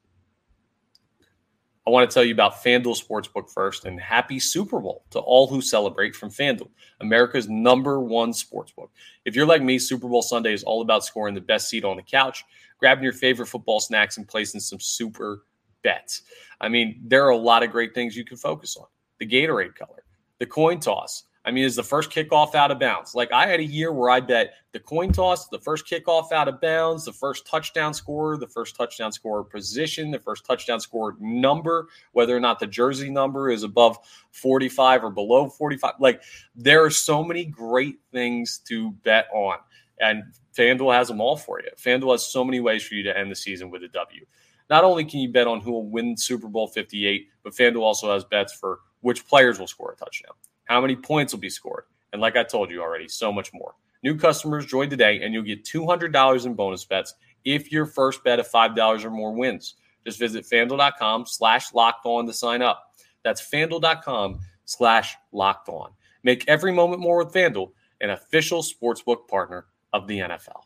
I 1.86 1.90
want 1.90 2.10
to 2.10 2.14
tell 2.14 2.24
you 2.24 2.34
about 2.34 2.64
FanDuel 2.64 3.04
Sportsbook 3.04 3.50
first 3.50 3.84
and 3.84 4.00
happy 4.00 4.40
Super 4.40 4.80
Bowl 4.80 5.04
to 5.10 5.20
all 5.20 5.48
who 5.48 5.60
celebrate 5.62 6.16
from 6.16 6.30
FanDuel, 6.30 6.70
America's 7.02 7.50
number 7.50 8.00
one 8.00 8.32
sportsbook. 8.32 8.90
If 9.26 9.36
you're 9.36 9.48
like 9.48 9.64
me, 9.64 9.80
Super 9.80 10.08
Bowl 10.08 10.22
Sunday 10.22 10.54
is 10.54 10.64
all 10.64 10.82
about 10.82 11.04
scoring 11.04 11.36
the 11.36 11.42
best 11.42 11.68
seat 11.68 11.84
on 11.84 11.98
the 11.98 12.04
couch, 12.04 12.46
grabbing 12.78 13.04
your 13.04 13.12
favorite 13.12 13.48
football 13.48 13.82
snacks, 13.82 14.16
and 14.18 14.26
placing 14.26 14.62
some 14.62 14.80
super 14.80 15.44
bets. 15.84 16.22
I 16.62 16.70
mean, 16.70 17.02
there 17.06 17.26
are 17.26 17.32
a 17.32 17.38
lot 17.38 17.64
of 17.64 17.72
great 17.72 17.94
things 17.94 18.16
you 18.16 18.24
can 18.24 18.38
focus 18.38 18.78
on 18.78 18.86
the 19.20 19.28
Gatorade 19.28 19.76
color, 19.76 20.04
the 20.40 20.46
coin 20.46 20.80
toss. 20.80 21.26
I 21.46 21.52
mean, 21.52 21.64
is 21.64 21.76
the 21.76 21.84
first 21.84 22.12
kickoff 22.12 22.54
out 22.54 22.70
of 22.70 22.80
bounds? 22.80 23.16
Like 23.16 23.32
I 23.32 23.48
had 23.48 23.60
a 23.60 23.66
year 23.66 23.94
where 23.94 24.10
I 24.10 24.20
bet 24.20 24.54
the 24.74 24.80
coin 24.80 25.12
toss, 25.12 25.48
the 25.48 25.58
first 25.58 25.86
kickoff 25.88 26.32
out 26.32 26.48
of 26.48 26.60
bounds, 26.60 27.06
the 27.06 27.14
first 27.14 27.48
touchdown 27.48 27.94
scorer, 27.94 28.38
the 28.38 28.48
first 28.48 28.76
touchdown 28.76 29.12
scorer 29.12 29.44
position, 29.44 30.12
the 30.12 30.20
first 30.20 30.46
touchdown 30.46 30.80
scorer 30.80 31.16
number, 31.20 31.88
whether 32.12 32.36
or 32.36 32.40
not 32.42 32.60
the 32.60 32.68
jersey 32.68 33.10
number 33.10 33.50
is 33.50 33.64
above 33.64 33.98
45 34.32 35.06
or 35.06 35.12
below 35.12 35.50
45. 35.50 35.94
Like 36.00 36.22
there 36.56 36.84
are 36.84 36.92
so 36.92 37.24
many 37.24 37.46
great 37.46 37.96
things 38.12 38.60
to 38.68 38.92
bet 39.04 39.28
on. 39.34 39.58
And 40.02 40.24
FanDuel 40.56 40.94
has 40.94 41.08
them 41.08 41.22
all 41.22 41.38
for 41.38 41.62
you. 41.62 41.70
FanDuel 41.78 42.12
has 42.12 42.28
so 42.28 42.44
many 42.44 42.60
ways 42.60 42.86
for 42.86 42.96
you 42.96 43.04
to 43.04 43.18
end 43.18 43.32
the 43.32 43.36
season 43.36 43.70
with 43.70 43.84
a 43.84 43.88
W. 43.88 44.26
Not 44.70 44.84
only 44.84 45.04
can 45.04 45.20
you 45.20 45.32
bet 45.32 45.48
on 45.48 45.62
who 45.62 45.72
will 45.72 45.90
win 45.90 46.16
Super 46.16 46.48
Bowl 46.48 46.68
58, 46.68 47.28
but 47.44 47.54
FanDuel 47.54 47.82
also 47.82 48.14
has 48.14 48.24
bets 48.24 48.54
for 48.54 48.82
which 49.02 49.28
players 49.28 49.60
will 49.60 49.68
score 49.68 49.92
a 49.92 49.96
touchdown, 49.96 50.34
how 50.66 50.82
many 50.82 50.96
points 50.96 51.34
will 51.34 51.40
be 51.40 51.50
scored, 51.50 51.86
and 52.14 52.22
like 52.22 52.36
I 52.36 52.44
told 52.44 52.72
you 52.72 52.82
already, 52.82 53.08
so 53.08 53.32
much 53.32 53.54
more. 53.54 53.76
New 54.04 54.18
customers 54.18 54.66
join 54.66 54.90
today 54.90 55.22
and 55.22 55.34
you'll 55.34 55.44
get 55.44 55.66
$200 55.66 56.46
in 56.46 56.54
bonus 56.54 56.86
bets 56.86 57.16
if 57.44 57.72
your 57.72 57.86
first 57.86 58.24
bet 58.24 58.40
of 58.40 58.50
$5 58.50 59.04
or 59.04 59.10
more 59.10 59.34
wins. 59.34 59.76
Just 60.06 60.20
visit 60.20 60.46
fanduel.com 60.46 61.26
slash 61.26 61.74
locked 61.74 62.06
on 62.06 62.26
to 62.26 62.34
sign 62.34 62.62
up. 62.62 62.94
That's 63.24 63.42
fanduel.com 63.42 64.40
slash 64.66 65.16
locked 65.32 65.70
on. 65.70 65.92
Make 66.24 66.48
every 66.48 66.72
moment 66.72 67.02
more 67.02 67.24
with 67.24 67.34
FanDuel, 67.34 67.72
an 68.02 68.12
official 68.12 68.62
sportsbook 68.62 69.28
partner 69.28 69.66
of 69.94 70.08
the 70.08 70.20
NFL. 70.20 70.62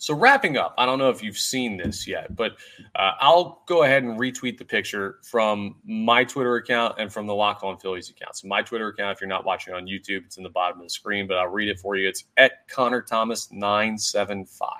So, 0.00 0.14
wrapping 0.14 0.56
up, 0.56 0.74
I 0.78 0.86
don't 0.86 1.00
know 1.00 1.10
if 1.10 1.24
you've 1.24 1.36
seen 1.36 1.76
this 1.76 2.06
yet, 2.06 2.36
but 2.36 2.52
uh, 2.94 3.14
I'll 3.20 3.64
go 3.66 3.82
ahead 3.82 4.04
and 4.04 4.16
retweet 4.16 4.56
the 4.56 4.64
picture 4.64 5.18
from 5.24 5.74
my 5.84 6.22
Twitter 6.22 6.54
account 6.54 6.94
and 6.98 7.12
from 7.12 7.26
the 7.26 7.34
Lock 7.34 7.64
On 7.64 7.76
Phillies 7.76 8.08
account. 8.08 8.36
So, 8.36 8.46
my 8.46 8.62
Twitter 8.62 8.86
account, 8.88 9.16
if 9.16 9.20
you're 9.20 9.28
not 9.28 9.44
watching 9.44 9.74
on 9.74 9.86
YouTube, 9.86 10.24
it's 10.24 10.36
in 10.36 10.44
the 10.44 10.50
bottom 10.50 10.78
of 10.78 10.84
the 10.84 10.90
screen, 10.90 11.26
but 11.26 11.36
I'll 11.36 11.48
read 11.48 11.68
it 11.68 11.80
for 11.80 11.96
you. 11.96 12.08
It's 12.08 12.24
at 12.36 12.68
Connor 12.68 13.02
Thomas 13.02 13.50
975. 13.50 14.70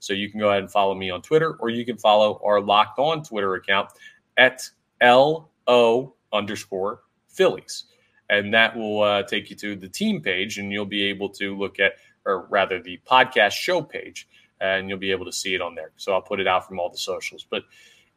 So, 0.00 0.12
you 0.12 0.28
can 0.28 0.40
go 0.40 0.48
ahead 0.48 0.62
and 0.62 0.70
follow 0.70 0.96
me 0.96 1.08
on 1.08 1.22
Twitter, 1.22 1.52
or 1.60 1.70
you 1.70 1.84
can 1.84 1.96
follow 1.96 2.40
our 2.44 2.60
Locked 2.60 2.98
On 2.98 3.22
Twitter 3.22 3.54
account 3.54 3.90
at 4.36 4.68
LO 5.00 6.14
underscore 6.32 7.02
Phillies. 7.28 7.84
And 8.28 8.52
that 8.54 8.76
will 8.76 9.02
uh, 9.02 9.22
take 9.22 9.50
you 9.50 9.56
to 9.56 9.76
the 9.76 9.88
team 9.88 10.20
page, 10.20 10.58
and 10.58 10.72
you'll 10.72 10.84
be 10.84 11.04
able 11.04 11.28
to 11.30 11.56
look 11.56 11.78
at, 11.78 11.92
or 12.26 12.48
rather, 12.48 12.82
the 12.82 13.00
podcast 13.08 13.52
show 13.52 13.80
page 13.80 14.26
and 14.60 14.88
you'll 14.88 14.98
be 14.98 15.10
able 15.10 15.24
to 15.24 15.32
see 15.32 15.54
it 15.54 15.60
on 15.60 15.74
there. 15.74 15.92
So 15.96 16.12
I'll 16.12 16.22
put 16.22 16.40
it 16.40 16.46
out 16.46 16.66
from 16.66 16.78
all 16.78 16.90
the 16.90 16.98
socials. 16.98 17.46
But 17.48 17.64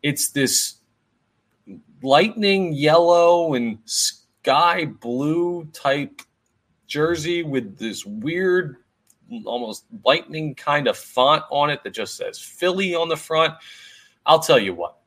it's 0.04 0.30
this 0.30 0.75
lightning 2.01 2.73
yellow 2.73 3.54
and 3.54 3.77
sky 3.86 4.86
blue 4.86 5.65
type 5.73 6.21
jersey 6.88 7.43
with 7.43 7.77
this 7.77 8.06
weird, 8.06 8.77
almost 9.45 9.86
lightning 10.04 10.56
kind 10.56 10.88
of 10.88 10.97
font 10.97 11.43
on 11.51 11.69
it 11.69 11.84
that 11.84 11.93
just 11.93 12.17
says 12.17 12.39
Philly 12.39 12.95
on 12.95 13.08
the 13.08 13.17
front. 13.17 13.54
I'll 14.25 14.39
tell 14.39 14.60
you 14.60 14.73
what, 14.73 14.97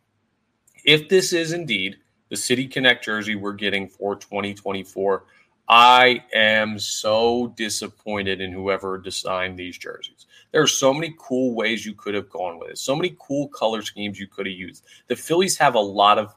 if 0.85 1.09
this 1.09 1.33
is 1.33 1.53
indeed 1.53 1.97
the 2.31 2.37
City 2.37 2.67
Connect 2.67 3.05
jersey 3.05 3.35
we're 3.37 3.53
getting 3.53 3.89
for 3.89 4.17
2024, 4.17 5.25
I 5.69 6.25
am 6.35 6.79
so 6.79 7.53
disappointed 7.57 8.41
in 8.41 8.53
whoever 8.53 8.99
designed 8.99 9.59
these 9.59 9.79
jerseys. 9.79 10.27
There 10.53 10.63
are 10.63 10.67
so 10.67 10.93
many 10.93 11.15
cool 11.19 11.55
ways 11.55 11.87
you 11.87 11.95
could 11.95 12.15
have 12.15 12.29
gone 12.31 12.59
with 12.59 12.71
it, 12.71 12.79
so 12.79 12.95
many 12.95 13.17
cool 13.19 13.49
color 13.49 13.83
schemes 13.83 14.21
you 14.21 14.27
could 14.27 14.47
have 14.47 14.55
used. 14.55 14.85
The 15.09 15.17
Phillies 15.17 15.57
have 15.59 15.75
a 15.75 15.81
lot 15.81 16.19
of 16.19 16.35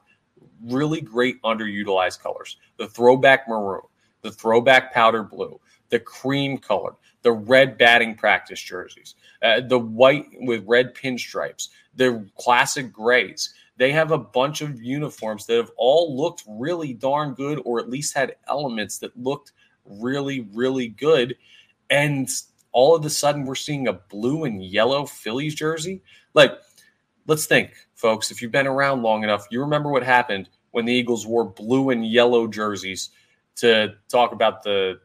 really 0.64 1.00
great 1.00 1.40
underutilized 1.42 2.20
colors 2.20 2.56
the 2.78 2.88
throwback 2.88 3.48
maroon, 3.48 3.82
the 4.22 4.30
throwback 4.30 4.92
powder 4.92 5.22
blue, 5.22 5.60
the 5.90 5.98
cream 5.98 6.58
colored, 6.58 6.94
the 7.22 7.32
red 7.32 7.76
batting 7.76 8.14
practice 8.14 8.60
jerseys, 8.60 9.14
uh, 9.42 9.60
the 9.60 9.78
white 9.78 10.26
with 10.40 10.64
red 10.66 10.94
pinstripes, 10.94 11.68
the 11.94 12.28
classic 12.38 12.92
grays. 12.92 13.52
They 13.78 13.92
have 13.92 14.10
a 14.10 14.18
bunch 14.18 14.60
of 14.60 14.82
uniforms 14.82 15.46
that 15.46 15.56
have 15.56 15.70
all 15.76 16.16
looked 16.16 16.42
really 16.48 16.92
darn 16.92 17.34
good, 17.34 17.62
or 17.64 17.78
at 17.78 17.88
least 17.88 18.14
had 18.14 18.36
elements 18.48 18.98
that 18.98 19.16
looked 19.16 19.52
really, 19.84 20.48
really 20.52 20.88
good. 20.88 21.36
And 21.88 22.28
all 22.72 22.94
of 22.94 23.04
a 23.04 23.10
sudden, 23.10 23.44
we're 23.44 23.54
seeing 23.54 23.88
a 23.88 23.92
blue 23.92 24.44
and 24.44 24.62
yellow 24.62 25.06
Phillies 25.06 25.54
jersey. 25.54 26.02
Like, 26.34 26.58
let's 27.26 27.46
think, 27.46 27.70
folks. 27.94 28.30
If 28.30 28.42
you've 28.42 28.52
been 28.52 28.66
around 28.66 29.02
long 29.02 29.22
enough, 29.22 29.46
you 29.50 29.60
remember 29.60 29.90
what 29.90 30.02
happened 30.02 30.48
when 30.72 30.84
the 30.84 30.92
Eagles 30.92 31.26
wore 31.26 31.44
blue 31.44 31.90
and 31.90 32.06
yellow 32.06 32.46
jerseys 32.46 33.10
to 33.56 33.94
talk 34.08 34.32
about 34.32 34.62
the 34.62 35.00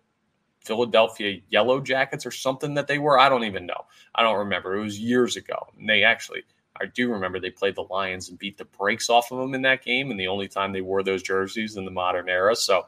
Philadelphia 0.62 1.42
Yellow 1.50 1.80
Jackets 1.80 2.26
or 2.26 2.32
something 2.32 2.74
that 2.74 2.88
they 2.88 2.98
were. 2.98 3.20
I 3.20 3.30
don't 3.30 3.44
even 3.44 3.66
know. 3.66 3.86
I 4.16 4.24
don't 4.24 4.40
remember. 4.40 4.76
It 4.76 4.84
was 4.84 5.00
years 5.00 5.36
ago. 5.36 5.68
And 5.78 5.88
they 5.88 6.04
actually 6.04 6.44
I 6.80 6.86
do 6.86 7.12
remember 7.12 7.40
they 7.40 7.52
played 7.52 7.76
the 7.76 7.84
Lions 7.90 8.30
and 8.30 8.40
beat 8.40 8.58
the 8.58 8.66
brakes 8.66 9.10
off 9.10 9.32
of 9.32 9.40
them 9.40 9.54
in 9.54 9.62
that 9.64 9.84
game, 9.84 10.12
and 10.12 10.20
the 10.20 10.28
only 10.28 10.48
time 10.48 10.74
they 10.74 10.82
wore 10.82 11.04
those 11.04 11.22
jerseys 11.22 11.78
in 11.78 11.86
the 11.86 11.92
modern 11.92 12.30
era. 12.30 12.56
So 12.56 12.88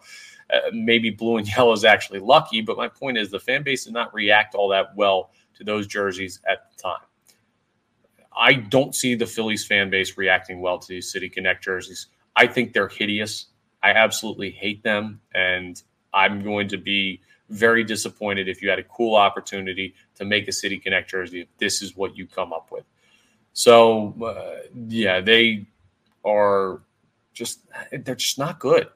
uh, 0.52 0.60
maybe 0.74 1.10
blue 1.10 1.38
and 1.38 1.48
yellow 1.56 1.74
is 1.74 1.86
actually 1.86 2.20
lucky, 2.20 2.62
but 2.62 2.78
my 2.78 2.88
point 2.88 3.18
is 3.18 3.30
the 3.30 3.40
fan 3.40 3.64
base 3.64 3.86
did 3.86 3.94
not 3.94 4.14
react 4.14 4.56
all 4.56 4.70
that 4.70 4.96
well 4.96 5.32
to 5.56 5.64
those 5.64 5.88
jerseys 5.88 6.40
at 6.50 6.72
the 6.72 6.82
time. 6.82 7.02
I 8.38 8.54
don't 8.54 8.94
see 8.94 9.16
the 9.16 9.26
Phillies 9.26 9.66
fan 9.66 9.90
base 9.90 10.18
reacting 10.18 10.60
well 10.60 10.78
to 10.80 10.88
these 10.88 11.12
City 11.12 11.30
Connect 11.30 11.64
jerseys. 11.64 12.08
I 12.36 12.48
think 12.48 12.74
they're 12.74 12.90
hideous. 12.90 13.46
I 13.82 13.92
absolutely 13.92 14.52
hate 14.52 14.84
them, 14.84 15.22
and 15.34 15.82
I'm 16.14 16.44
going 16.44 16.68
to 16.70 16.78
be 16.78 17.22
very 17.50 17.84
disappointed 17.84 18.50
if 18.50 18.62
you 18.62 18.70
had 18.70 18.80
a 18.80 18.84
cool 18.84 19.16
opportunity 19.16 19.94
to 20.16 20.26
make 20.26 20.48
a 20.48 20.52
City 20.52 20.80
Connect 20.80 21.10
jersey 21.10 21.42
if 21.42 21.48
this 21.60 21.82
is 21.82 21.96
what 21.96 22.18
you 22.18 22.26
come 22.26 22.52
up 22.52 22.72
with. 22.72 22.84
So 23.56 24.14
uh, 24.22 24.68
yeah, 24.90 25.22
they 25.22 25.66
are 26.26 26.82
just 27.34 27.62
they're 27.92 28.16
just 28.16 28.38
not 28.38 28.60
good, 28.60 28.90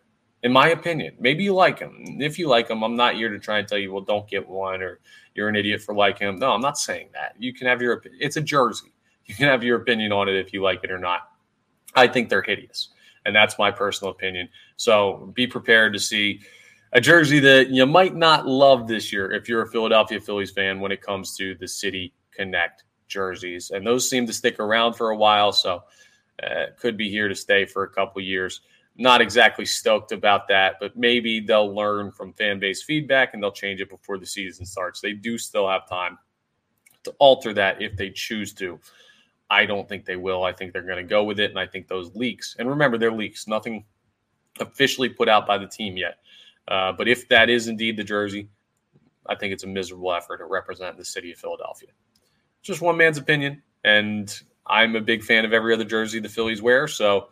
in 0.44 0.52
my 0.52 0.70
opinion. 0.70 1.16
Maybe 1.18 1.46
you 1.46 1.54
like 1.54 1.80
them. 1.80 2.04
If 2.20 2.38
you 2.38 2.50
like 2.50 2.68
them, 2.68 2.84
I'm 2.84 2.98
not 2.98 3.16
here 3.16 3.30
to 3.30 3.40
try 3.40 3.60
and 3.60 3.68
tell 3.68 3.78
you, 3.78 3.94
well, 3.94 4.04
don't 4.04 4.28
get 4.28 4.48
one 4.48 4.82
or 4.82 5.00
you're 5.34 5.48
an 5.48 5.56
idiot 5.56 5.82
for 5.82 5.96
liking 5.96 6.28
them. 6.28 6.40
No, 6.40 6.52
I'm 6.52 6.60
not 6.60 6.78
saying 6.78 7.08
that. 7.14 7.36
You 7.40 7.54
can 7.54 7.68
have 7.68 7.82
your. 7.82 8.04
It's 8.20 8.36
a 8.36 8.42
jersey. 8.42 8.92
You 9.26 9.34
can 9.34 9.46
have 9.46 9.64
your 9.64 9.80
opinion 9.80 10.12
on 10.12 10.28
it 10.28 10.36
if 10.36 10.52
you 10.52 10.62
like 10.62 10.84
it 10.84 10.92
or 10.92 11.00
not. 11.00 11.30
I 11.96 12.08
think 12.08 12.28
they're 12.28 12.42
hideous, 12.42 12.90
and 13.26 13.34
that's 13.34 13.58
my 13.58 13.72
personal 13.72 14.12
opinion. 14.12 14.50
So 14.76 15.32
be 15.36 15.48
prepared 15.48 15.94
to 15.94 16.00
see 16.00 16.42
a 16.92 17.00
jersey 17.00 17.40
that 17.40 17.70
you 17.70 17.86
might 17.86 18.16
not 18.16 18.46
love 18.46 18.90
this 18.90 19.14
year 19.14 19.32
if 19.32 19.48
you're 19.48 19.62
a 19.62 19.70
Philadelphia 19.70 20.20
Phillies 20.20 20.52
fan 20.52 20.82
when 20.82 20.92
it 20.92 21.02
comes 21.02 21.38
to 21.38 21.56
the 21.56 21.68
City 21.68 22.14
Connect 22.32 22.84
jerseys, 23.10 23.72
and 23.72 23.86
those 23.86 24.10
seem 24.10 24.26
to 24.28 24.34
stick 24.34 24.60
around 24.60 24.94
for 24.94 25.10
a 25.10 25.18
while. 25.18 25.52
So 25.52 25.84
uh, 26.42 26.68
could 26.78 26.96
be 26.98 27.10
here 27.10 27.28
to 27.28 27.36
stay 27.36 27.66
for 27.66 27.84
a 27.84 27.90
couple 27.90 28.22
years. 28.22 28.62
Not 28.96 29.22
exactly 29.22 29.66
stoked 29.66 30.12
about 30.12 30.48
that, 30.50 30.76
but 30.80 30.98
maybe 30.98 31.40
they'll 31.40 31.74
learn 31.74 32.12
from 32.12 32.34
fan 32.34 32.60
base 32.60 32.84
feedback 32.84 33.34
and 33.34 33.42
they'll 33.42 33.52
change 33.52 33.82
it 33.82 33.90
before 33.90 34.18
the 34.18 34.26
season 34.26 34.66
starts. 34.66 35.00
They 35.00 35.14
do 35.14 35.38
still 35.38 35.70
have 35.70 35.88
time 35.88 36.18
to 37.04 37.12
alter 37.20 37.54
that 37.54 37.82
if 37.82 37.96
they 37.96 38.10
choose 38.10 38.54
to. 38.54 38.80
I 39.50 39.66
don't 39.66 39.88
think 39.88 40.06
they 40.06 40.16
will. 40.16 40.44
I 40.44 40.54
think 40.54 40.74
they're 40.74 40.82
going 40.84 40.98
to 40.98 41.04
go 41.04 41.24
with 41.24 41.40
it. 41.40 41.50
And 41.50 41.60
I 41.60 41.66
think 41.66 41.88
those 41.88 42.14
leaks, 42.16 42.56
and 42.60 42.70
remember, 42.70 42.98
they're 42.98 43.12
leaks, 43.12 43.48
nothing 43.48 43.86
officially 44.60 45.10
put 45.10 45.30
out 45.30 45.48
by 45.48 45.58
the 45.58 45.68
team 45.68 45.98
yet. 45.98 46.18
Uh, 46.68 46.92
but 46.92 47.08
if 47.08 47.28
that 47.30 47.50
is 47.50 47.68
indeed 47.68 47.98
the 47.98 48.04
jersey, 48.04 48.50
I 49.26 49.36
think 49.36 49.54
it's 49.54 49.64
a 49.64 49.68
miserable 49.68 50.14
effort 50.14 50.38
to 50.38 50.46
represent 50.46 50.98
the 50.98 51.06
city 51.06 51.32
of 51.32 51.38
Philadelphia 51.38 51.90
just 52.62 52.82
one 52.82 52.98
man's 52.98 53.18
opinion. 53.18 53.62
And 53.84 54.34
I'm 54.66 54.96
a 54.96 55.02
big 55.02 55.24
fan 55.24 55.46
of 55.46 55.54
every 55.54 55.74
other 55.74 55.84
jersey 55.84 56.20
the 56.20 56.30
Phillies 56.30 56.62
wear. 56.62 56.88
So 56.88 57.30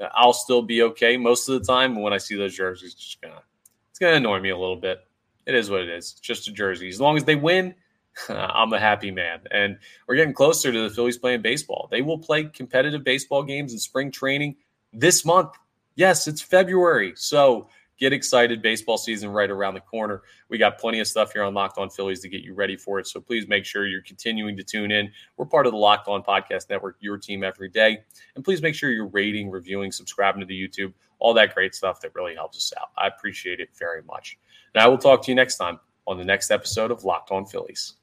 uh, 0.00 0.08
I'll 0.14 0.32
still 0.32 0.62
be 0.62 0.82
okay 0.82 1.16
most 1.16 1.48
of 1.48 1.58
the 1.58 1.66
time. 1.66 2.00
When 2.00 2.12
I 2.12 2.18
see 2.18 2.36
those 2.36 2.54
jerseys, 2.54 2.92
it's 2.92 3.02
just 3.02 3.20
gonna 3.20 3.42
it's 3.90 3.98
gonna 3.98 4.16
annoy 4.16 4.40
me 4.40 4.50
a 4.50 4.58
little 4.58 4.76
bit. 4.76 5.00
It 5.46 5.54
is 5.54 5.70
what 5.70 5.80
it 5.80 5.88
is. 5.88 6.12
It's 6.12 6.20
just 6.20 6.48
a 6.48 6.52
jersey. 6.52 6.88
As 6.88 7.00
long 7.00 7.16
as 7.16 7.24
they 7.24 7.36
win, 7.36 7.74
I'm 8.28 8.72
a 8.72 8.80
happy 8.80 9.10
man. 9.10 9.40
And 9.50 9.78
we're 10.06 10.16
getting 10.16 10.34
closer 10.34 10.72
to 10.72 10.88
the 10.88 10.94
Phillies 10.94 11.18
playing 11.18 11.42
baseball. 11.42 11.88
They 11.90 12.02
will 12.02 12.18
play 12.18 12.44
competitive 12.44 13.04
baseball 13.04 13.42
games 13.42 13.72
in 13.72 13.78
spring 13.78 14.10
training 14.10 14.56
this 14.92 15.24
month. 15.24 15.50
Yes, 15.94 16.26
it's 16.26 16.42
February. 16.42 17.14
So 17.16 17.68
get 17.98 18.12
excited. 18.12 18.62
Baseball 18.62 18.98
season 18.98 19.30
right 19.30 19.50
around 19.50 19.74
the 19.74 19.80
corner. 19.80 20.22
We 20.48 20.58
got 20.58 20.78
plenty 20.78 21.00
of 21.00 21.06
stuff 21.06 21.32
here 21.32 21.42
on 21.42 21.54
Locked 21.54 21.78
On 21.78 21.90
Phillies 21.90 22.20
to 22.20 22.28
get 22.28 22.42
you 22.42 22.54
ready 22.54 22.76
for 22.76 22.98
it. 22.98 23.06
So 23.06 23.20
please 23.20 23.48
make 23.48 23.64
sure 23.64 23.86
you're 23.86 24.02
continuing 24.02 24.56
to 24.56 24.64
tune 24.64 24.90
in. 24.90 25.10
We're 25.36 25.46
part 25.46 25.66
of 25.66 25.72
the 25.72 25.78
Locked 25.78 26.08
On 26.08 26.22
Podcast 26.22 26.70
Network, 26.70 26.96
your 27.00 27.18
team 27.18 27.42
every 27.42 27.68
day. 27.68 27.98
And 28.34 28.44
please 28.44 28.62
make 28.62 28.74
sure 28.74 28.90
you're 28.90 29.06
rating, 29.06 29.50
reviewing, 29.50 29.92
subscribing 29.92 30.40
to 30.40 30.46
the 30.46 30.60
YouTube, 30.60 30.92
all 31.18 31.34
that 31.34 31.54
great 31.54 31.74
stuff 31.74 32.00
that 32.00 32.14
really 32.14 32.34
helps 32.34 32.56
us 32.56 32.72
out. 32.80 32.90
I 32.96 33.06
appreciate 33.08 33.60
it 33.60 33.70
very 33.78 34.02
much. 34.02 34.38
And 34.74 34.82
I 34.82 34.88
will 34.88 34.98
talk 34.98 35.22
to 35.24 35.30
you 35.30 35.34
next 35.34 35.56
time 35.56 35.80
on 36.06 36.18
the 36.18 36.24
next 36.24 36.50
episode 36.50 36.90
of 36.90 37.04
Locked 37.04 37.30
On 37.30 37.44
Phillies. 37.44 37.94